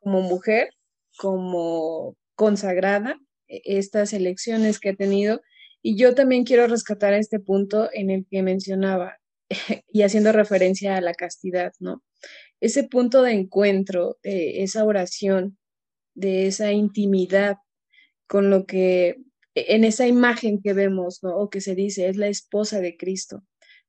[0.00, 0.70] como mujer,
[1.16, 5.40] como consagrada, e, estas elecciones que ha tenido.
[5.82, 9.18] Y yo también quiero rescatar este punto en el que mencionaba,
[9.92, 12.02] y haciendo referencia a la castidad, ¿no?
[12.60, 15.58] Ese punto de encuentro, de esa oración,
[16.14, 17.58] de esa intimidad
[18.28, 19.20] con lo que
[19.54, 21.36] e, en esa imagen que vemos, ¿no?
[21.36, 23.42] O que se dice, es la esposa de Cristo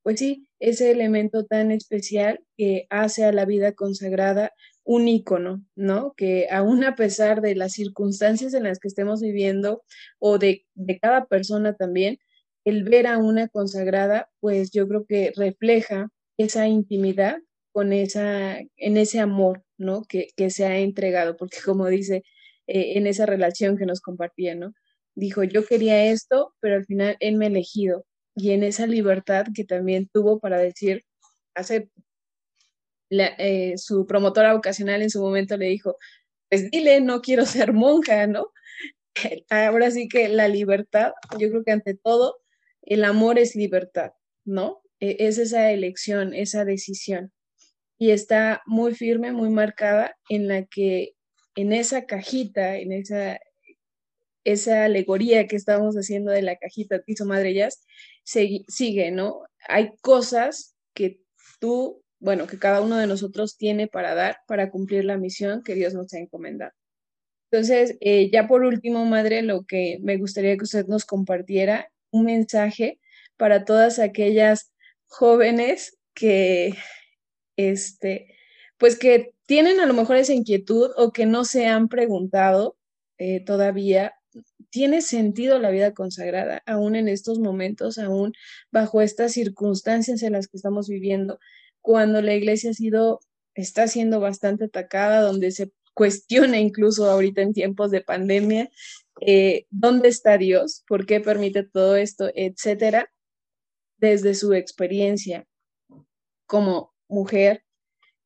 [0.04, 6.14] pues sí, ese elemento tan especial que hace a la vida consagrada un ícono, ¿no?
[6.16, 9.84] Que aún a pesar de las circunstancias en las que estemos viviendo
[10.18, 12.18] o de, de cada persona también,
[12.66, 17.38] el ver a una consagrada, pues yo creo que refleja esa intimidad
[17.72, 20.04] con esa, en ese amor, ¿no?
[20.04, 22.24] Que, que se ha entregado, porque como dice
[22.70, 24.74] eh, en esa relación que nos compartía, ¿no?
[25.16, 28.06] Dijo, yo quería esto, pero al final él me ha elegido
[28.36, 31.04] y en esa libertad que también tuvo para decir,
[31.56, 31.90] hace
[33.10, 35.98] eh, su promotora vocacional en su momento le dijo,
[36.50, 38.52] pues dile, no quiero ser monja, ¿no?
[39.50, 42.38] Ahora sí que la libertad, yo creo que ante todo,
[42.84, 44.12] el amor es libertad,
[44.46, 44.82] ¿no?
[45.00, 47.34] E, es esa elección, esa decisión.
[47.98, 51.16] Y está muy firme, muy marcada en la que
[51.62, 53.40] en esa cajita, en esa,
[54.46, 57.86] esa alegoría que estábamos haciendo de la cajita Tizo Madre Jazz,
[58.24, 59.44] sigue, ¿no?
[59.68, 61.20] Hay cosas que
[61.60, 65.76] tú, bueno, que cada uno de nosotros tiene para dar, para cumplir la misión que
[65.76, 66.72] Dios nos ha encomendado.
[67.52, 72.26] Entonces, eh, ya por último, Madre, lo que me gustaría que usted nos compartiera, un
[72.26, 73.00] mensaje
[73.36, 74.72] para todas aquellas
[75.08, 76.74] jóvenes que,
[77.58, 78.34] este,
[78.80, 82.78] pues que tienen a lo mejor esa inquietud o que no se han preguntado
[83.20, 84.16] eh, todavía
[84.70, 88.34] tiene sentido la vida consagrada, aún en estos momentos, aún
[88.72, 91.40] bajo estas circunstancias en las que estamos viviendo,
[91.82, 93.20] cuando la iglesia ha sido,
[93.56, 98.70] está siendo bastante atacada, donde se cuestiona incluso ahorita en tiempos de pandemia,
[99.22, 100.84] eh, ¿dónde está Dios?
[100.88, 102.30] ¿Por qué permite todo esto?
[102.36, 103.12] Etcétera,
[103.98, 105.46] desde su experiencia
[106.46, 107.64] como mujer,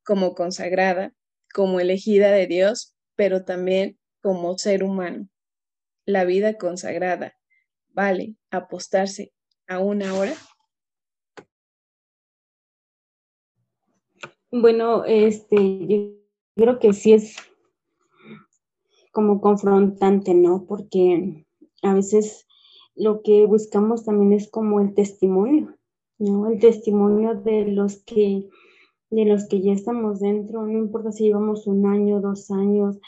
[0.04, 1.14] como consagrada,
[1.54, 5.30] como elegida de Dios, pero también como ser humano
[6.06, 7.36] la vida consagrada
[7.90, 9.32] vale apostarse
[9.68, 10.34] a una hora?
[14.52, 15.56] Bueno, este,
[15.88, 15.98] yo
[16.56, 17.38] creo que sí es
[19.12, 20.66] como confrontante, ¿no?
[20.68, 21.46] Porque
[21.82, 22.48] a veces
[22.96, 25.76] lo que buscamos también es como el testimonio,
[26.20, 26.48] ¿no?
[26.48, 28.50] El testimonio de los que
[29.16, 33.00] de los que ya estamos dentro, no importa si llevamos un año, dos años,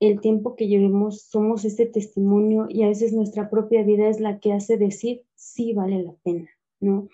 [0.00, 4.40] el tiempo que llevemos somos ese testimonio y a veces nuestra propia vida es la
[4.40, 6.48] que hace decir sí vale la pena,
[6.80, 7.08] ¿no?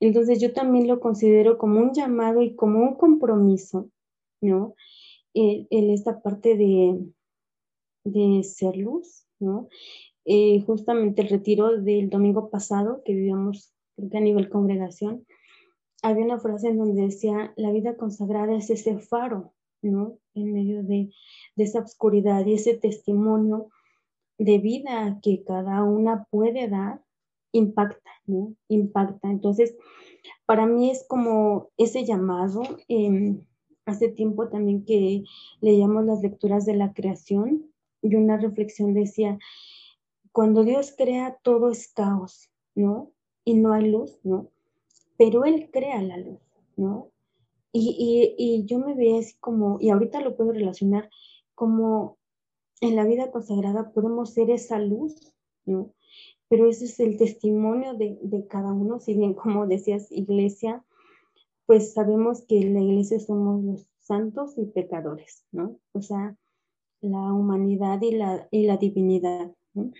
[0.00, 3.90] Entonces yo también lo considero como un llamado y como un compromiso,
[4.40, 4.74] ¿no?
[5.34, 6.98] En, esta parte de,
[8.04, 9.68] de ser luz, ¿no?
[10.24, 15.26] Eh, justamente el retiro del domingo pasado que vivíamos, creo que a nivel congregación,
[16.02, 20.18] había una frase en donde decía, la vida consagrada es ese faro, ¿no?
[20.34, 21.10] En medio de,
[21.56, 23.68] esa oscuridad y ese testimonio
[24.38, 27.02] de vida que cada una puede dar,
[27.52, 28.54] impacta, ¿no?
[28.68, 29.30] Impacta.
[29.30, 29.76] Entonces,
[30.46, 32.62] para mí es como ese llamado.
[32.86, 33.40] Em,
[33.86, 35.24] hace tiempo también que
[35.60, 37.72] leíamos las lecturas de la creación
[38.02, 39.38] y una reflexión decía,
[40.30, 43.10] cuando Dios crea todo es caos, ¿no?
[43.44, 44.50] Y no hay luz, ¿no?
[45.18, 46.40] Pero Él crea la luz,
[46.76, 47.10] ¿no?
[47.72, 51.10] Y, yo me veía así como, y ahorita lo puedo relacionar
[51.54, 52.16] como
[52.80, 55.34] en la vida consagrada podemos ser esa luz,
[55.66, 55.92] ¿no?
[56.48, 60.84] Pero ese es el testimonio de, cada uno, si bien como decías, iglesia,
[61.66, 65.78] pues sabemos que en la iglesia somos los santos y pecadores, ¿no?
[65.92, 66.36] O sea,
[67.00, 69.52] la humanidad y la, y la divinidad.
[69.74, 69.92] ¿no?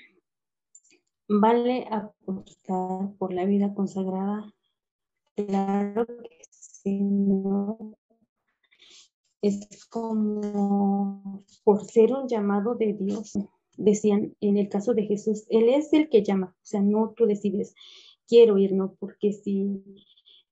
[1.29, 4.51] ¿Vale apostar por la vida consagrada?
[5.47, 7.97] Claro que sí, ¿no?
[9.41, 13.39] Es como por ser un llamado de Dios.
[13.77, 17.27] Decían en el caso de Jesús, Él es el que llama, o sea, no tú
[17.27, 17.75] decides,
[18.27, 18.97] quiero ir, ¿no?
[18.99, 19.81] Porque si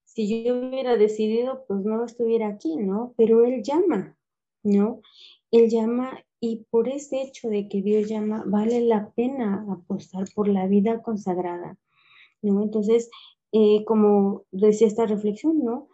[0.05, 3.13] si yo hubiera decidido, pues no estuviera aquí, ¿no?
[3.17, 4.17] Pero Él llama,
[4.63, 5.03] ¿no?
[5.51, 10.47] Él llama y por ese hecho de que Dios llama, vale la pena apostar por
[10.49, 11.77] la vida consagrada,
[12.41, 12.63] ¿no?
[12.63, 13.11] Entonces,
[13.53, 15.89] eh, como decía esta reflexión, ¿no?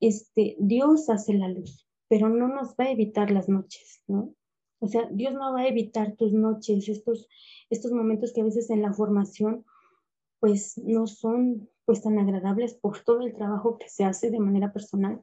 [0.00, 4.34] Este, Dios hace la luz, pero no nos va a evitar las noches, ¿no?
[4.80, 7.28] O sea, Dios no va a evitar tus noches, estos,
[7.68, 9.64] estos momentos que a veces en la formación,
[10.38, 14.72] pues no son pues tan agradables por todo el trabajo que se hace de manera
[14.72, 15.20] personal.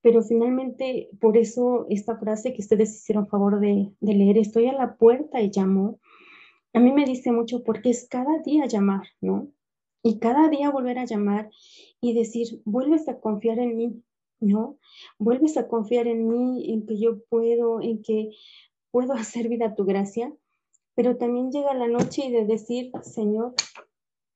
[0.00, 4.74] Pero finalmente, por eso esta frase que ustedes hicieron favor de, de leer, estoy a
[4.74, 5.98] la puerta y llamo,
[6.72, 9.48] a mí me dice mucho porque es cada día llamar, ¿no?
[10.02, 11.50] Y cada día volver a llamar
[12.00, 14.02] y decir, vuelves a confiar en mí,
[14.40, 14.78] ¿no?
[15.18, 18.30] Vuelves a confiar en mí, en que yo puedo, en que
[18.90, 20.32] puedo hacer vida a tu gracia,
[20.94, 23.54] pero también llega la noche y de decir, Señor,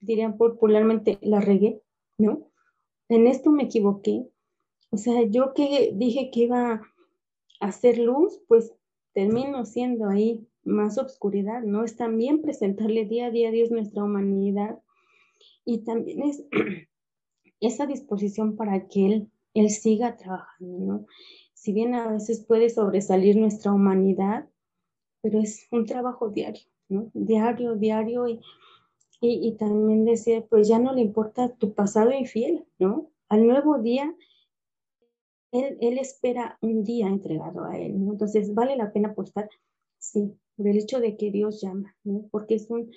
[0.00, 1.82] dirían popularmente, la regué,
[2.18, 2.48] ¿no?
[3.08, 4.28] En esto me equivoqué.
[4.90, 8.74] O sea, yo que dije que iba a hacer luz, pues
[9.12, 11.84] termino siendo ahí más obscuridad, ¿no?
[11.84, 14.80] Es también presentarle día a día a Dios nuestra humanidad
[15.64, 16.44] y también es
[17.60, 21.06] esa disposición para que Él, Él siga trabajando, ¿no?
[21.54, 24.48] Si bien a veces puede sobresalir nuestra humanidad,
[25.20, 27.10] pero es un trabajo diario, ¿no?
[27.14, 28.40] Diario, diario y
[29.24, 33.08] y, también decir, pues ya no le importa tu pasado infiel, ¿no?
[33.28, 34.12] Al nuevo día,
[35.52, 38.12] él, él espera un día entregado a él, ¿no?
[38.12, 39.48] Entonces, ¿vale la pena apostar?
[39.98, 42.26] Sí, por el hecho de que Dios llama, ¿no?
[42.32, 42.90] Porque es un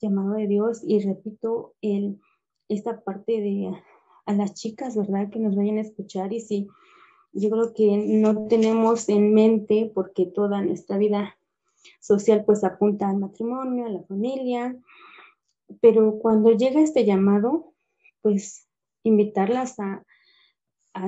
[0.00, 2.20] llamado de Dios y repito, el,
[2.68, 3.72] esta parte de
[4.26, 5.30] a las chicas, ¿verdad?
[5.30, 6.68] Que nos vayan a escuchar y sí,
[7.32, 11.36] yo creo que no tenemos en mente porque toda nuestra vida
[12.00, 14.76] social pues apunta al matrimonio, a la familia,
[15.80, 17.72] pero cuando llega este llamado,
[18.22, 18.66] pues
[19.02, 20.04] invitarlas a,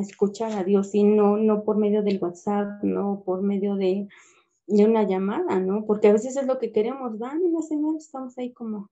[0.01, 4.07] escuchar a Dios y no, no por medio del WhatsApp, no por medio de,
[4.71, 5.85] una llamada, ¿no?
[5.87, 8.91] Porque a veces es lo que queremos, dan una señal, estamos ahí como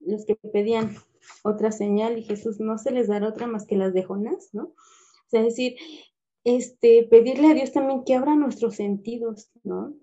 [0.00, 0.96] los que pedían
[1.42, 4.64] otra señal y Jesús no se les dará otra más que las de Jonás, ¿no?
[4.64, 5.76] O sea, es decir,
[6.44, 9.94] este, pedirle a Dios también que abra nuestros sentidos, ¿no?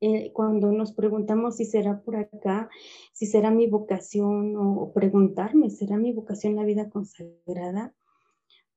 [0.00, 2.68] Eh, cuando nos preguntamos si será por acá,
[3.12, 7.94] si será mi vocación o, preguntarme, ¿será mi vocación la vida consagrada?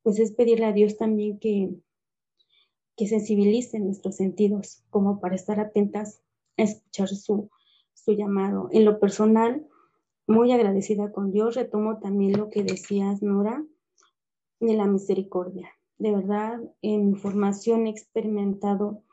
[0.04, 1.72] Pues es pedirle a Dios también que,
[2.98, 6.20] que sensibilice nuestros sentidos, como para estar atentas
[6.58, 7.50] a escuchar su,
[7.93, 8.70] su llamado.
[8.72, 9.68] En lo personal,
[10.26, 13.64] muy agradecida con Dios, retomo también lo que decías, Nora,
[14.60, 15.70] de la misericordia.
[16.00, 19.04] De verdad, en mi formación he experimentado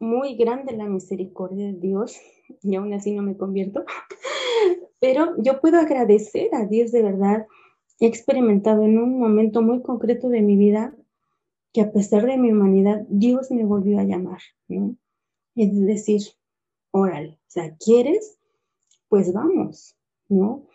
[0.00, 2.18] muy grande la misericordia de Dios
[2.62, 3.84] y aún así no me convierto,
[5.00, 7.46] pero yo puedo agradecer a Dios de verdad.
[8.00, 10.94] He experimentado en un momento muy concreto de mi vida
[11.72, 14.96] que a pesar de mi humanidad, Dios me volvió a llamar, ¿no?
[15.54, 16.22] Es decir,
[16.90, 18.38] órale, o sea, ¿quieres?
[19.08, 19.96] Pues vamos,
[20.28, 20.66] ¿no?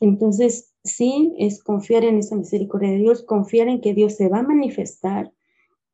[0.00, 4.40] Entonces, sí, es confiar en esa misericordia de Dios, confiar en que Dios se va
[4.40, 5.32] a manifestar,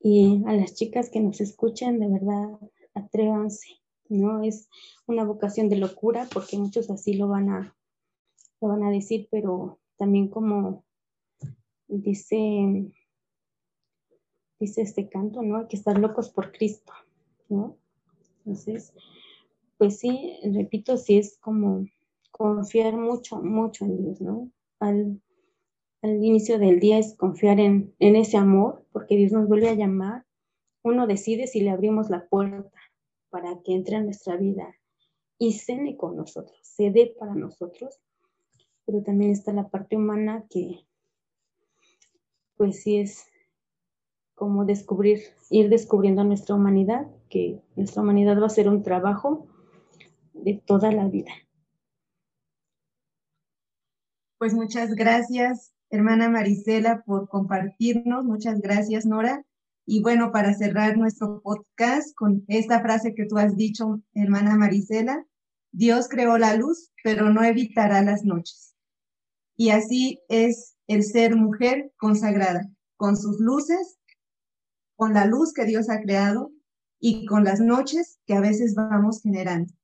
[0.03, 2.59] y a las chicas que nos escuchan, de verdad,
[2.95, 3.69] atrévanse,
[4.09, 4.43] ¿no?
[4.43, 4.69] Es
[5.07, 7.77] una vocación de locura porque muchos así lo van a,
[8.61, 10.85] lo van a decir, pero también como
[11.87, 12.91] dice,
[14.63, 15.57] dice este canto, ¿no?
[15.57, 16.93] Hay que estar locos por Cristo,
[17.49, 17.77] ¿no?
[18.39, 18.95] Entonces,
[19.77, 21.85] pues sí, repito, sí es como
[22.31, 24.51] confiar mucho, mucho en Dios, ¿no?
[24.79, 25.21] Al,
[26.03, 30.25] inicio del día es confiar en, ese amor, porque Dios nos vuelve a llamar.
[30.83, 32.81] Uno decide si le abrimos la puerta
[33.31, 34.75] para que entre en nuestra vida
[35.39, 38.01] y cene con nosotros, se dé para nosotros.
[38.87, 40.87] Pero también está la parte humana que,
[42.57, 43.32] pues sí es
[44.43, 45.21] como descubrir,
[45.51, 49.47] ir descubriendo nuestra humanidad, que nuestra humanidad va a ser un trabajo
[50.35, 51.31] de toda la vida.
[54.39, 58.25] Pues muchas gracias, hermana Marisela, por compartirnos.
[58.25, 59.45] Muchas gracias, Nora.
[59.87, 65.25] Y bueno, para cerrar nuestro podcast con esta frase que tú has dicho, hermana Marisela,
[65.71, 68.75] Dios creó la luz, pero no evitará las noches.
[69.57, 74.01] Y así es el ser mujer consagrada, con sus luces,
[75.03, 76.53] con la luz que Dios ha creado
[77.01, 79.75] y con las noches que a veces vamos generando.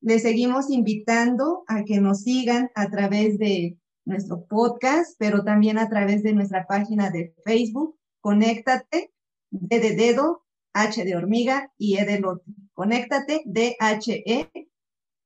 [0.00, 5.88] Les seguimos invitando a que nos sigan a través de nuestro podcast, pero también a
[5.88, 9.12] través de nuestra página de Facebook, Conéctate,
[9.52, 12.50] D de dedo, H de hormiga y E de lote.
[12.72, 14.50] Conéctate, D-H-E,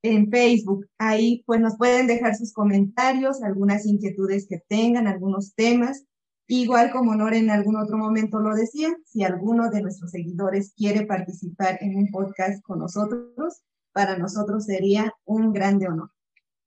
[0.02, 0.86] en Facebook.
[0.98, 6.04] Ahí pues nos pueden dejar sus comentarios, algunas inquietudes que tengan, algunos temas.
[6.52, 11.06] Igual como Nora en algún otro momento lo decía, si alguno de nuestros seguidores quiere
[11.06, 13.62] participar en un podcast con nosotros,
[13.92, 16.10] para nosotros sería un grande honor.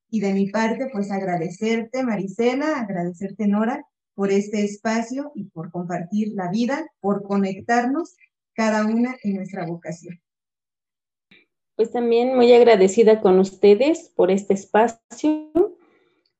[0.10, 3.86] Y de mi parte, pues agradecerte, Marisela, agradecerte, Nora,
[4.16, 8.16] por este espacio y por compartir la vida, por conectarnos
[8.54, 10.18] cada una en nuestra vocación.
[11.76, 15.52] Pues también muy agradecida con ustedes por este espacio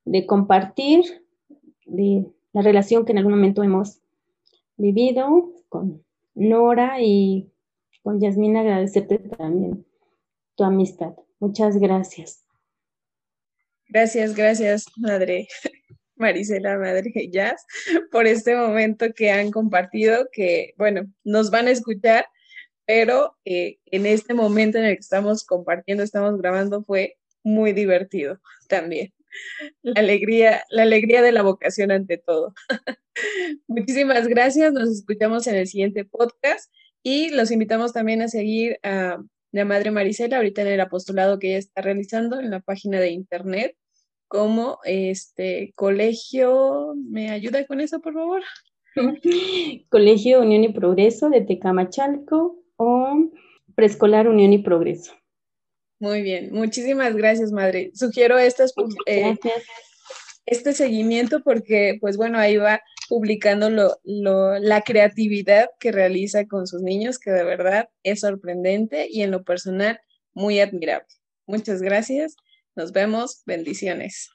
[0.06, 1.04] de compartir
[1.84, 4.00] de la relación que en algún momento hemos
[4.78, 6.02] vivido con
[6.34, 7.52] Nora y
[8.02, 9.84] con Yasmina, agradecerte también
[10.56, 11.12] tu amistad.
[11.38, 12.46] Muchas gracias.
[13.88, 15.46] Gracias, gracias, madre
[16.16, 17.66] Marisela, madre Jazz,
[18.10, 22.24] por este momento que han compartido, que, bueno, nos van a escuchar
[22.86, 28.40] pero eh, en este momento en el que estamos compartiendo, estamos grabando, fue muy divertido
[28.68, 29.12] también.
[29.82, 32.54] La alegría, la alegría de la vocación ante todo.
[33.66, 39.22] Muchísimas gracias, nos escuchamos en el siguiente podcast y los invitamos también a seguir a
[39.52, 43.10] la Madre Marisela ahorita en el apostolado que ella está realizando en la página de
[43.10, 43.76] internet
[44.26, 48.42] como este colegio, ¿me ayuda con eso, por favor?
[49.90, 53.30] Colegio Unión y Progreso de Tecamachalco, o
[53.74, 55.12] Preescolar Unión y Progreso.
[56.04, 57.90] Muy bien, muchísimas gracias, madre.
[57.94, 58.74] Sugiero estas,
[59.06, 59.38] eh,
[60.44, 66.82] este seguimiento porque, pues bueno, ahí va publicando lo, la creatividad que realiza con sus
[66.82, 69.98] niños, que de verdad es sorprendente y en lo personal
[70.34, 71.08] muy admirable.
[71.46, 72.36] Muchas gracias,
[72.76, 74.28] nos vemos, bendiciones.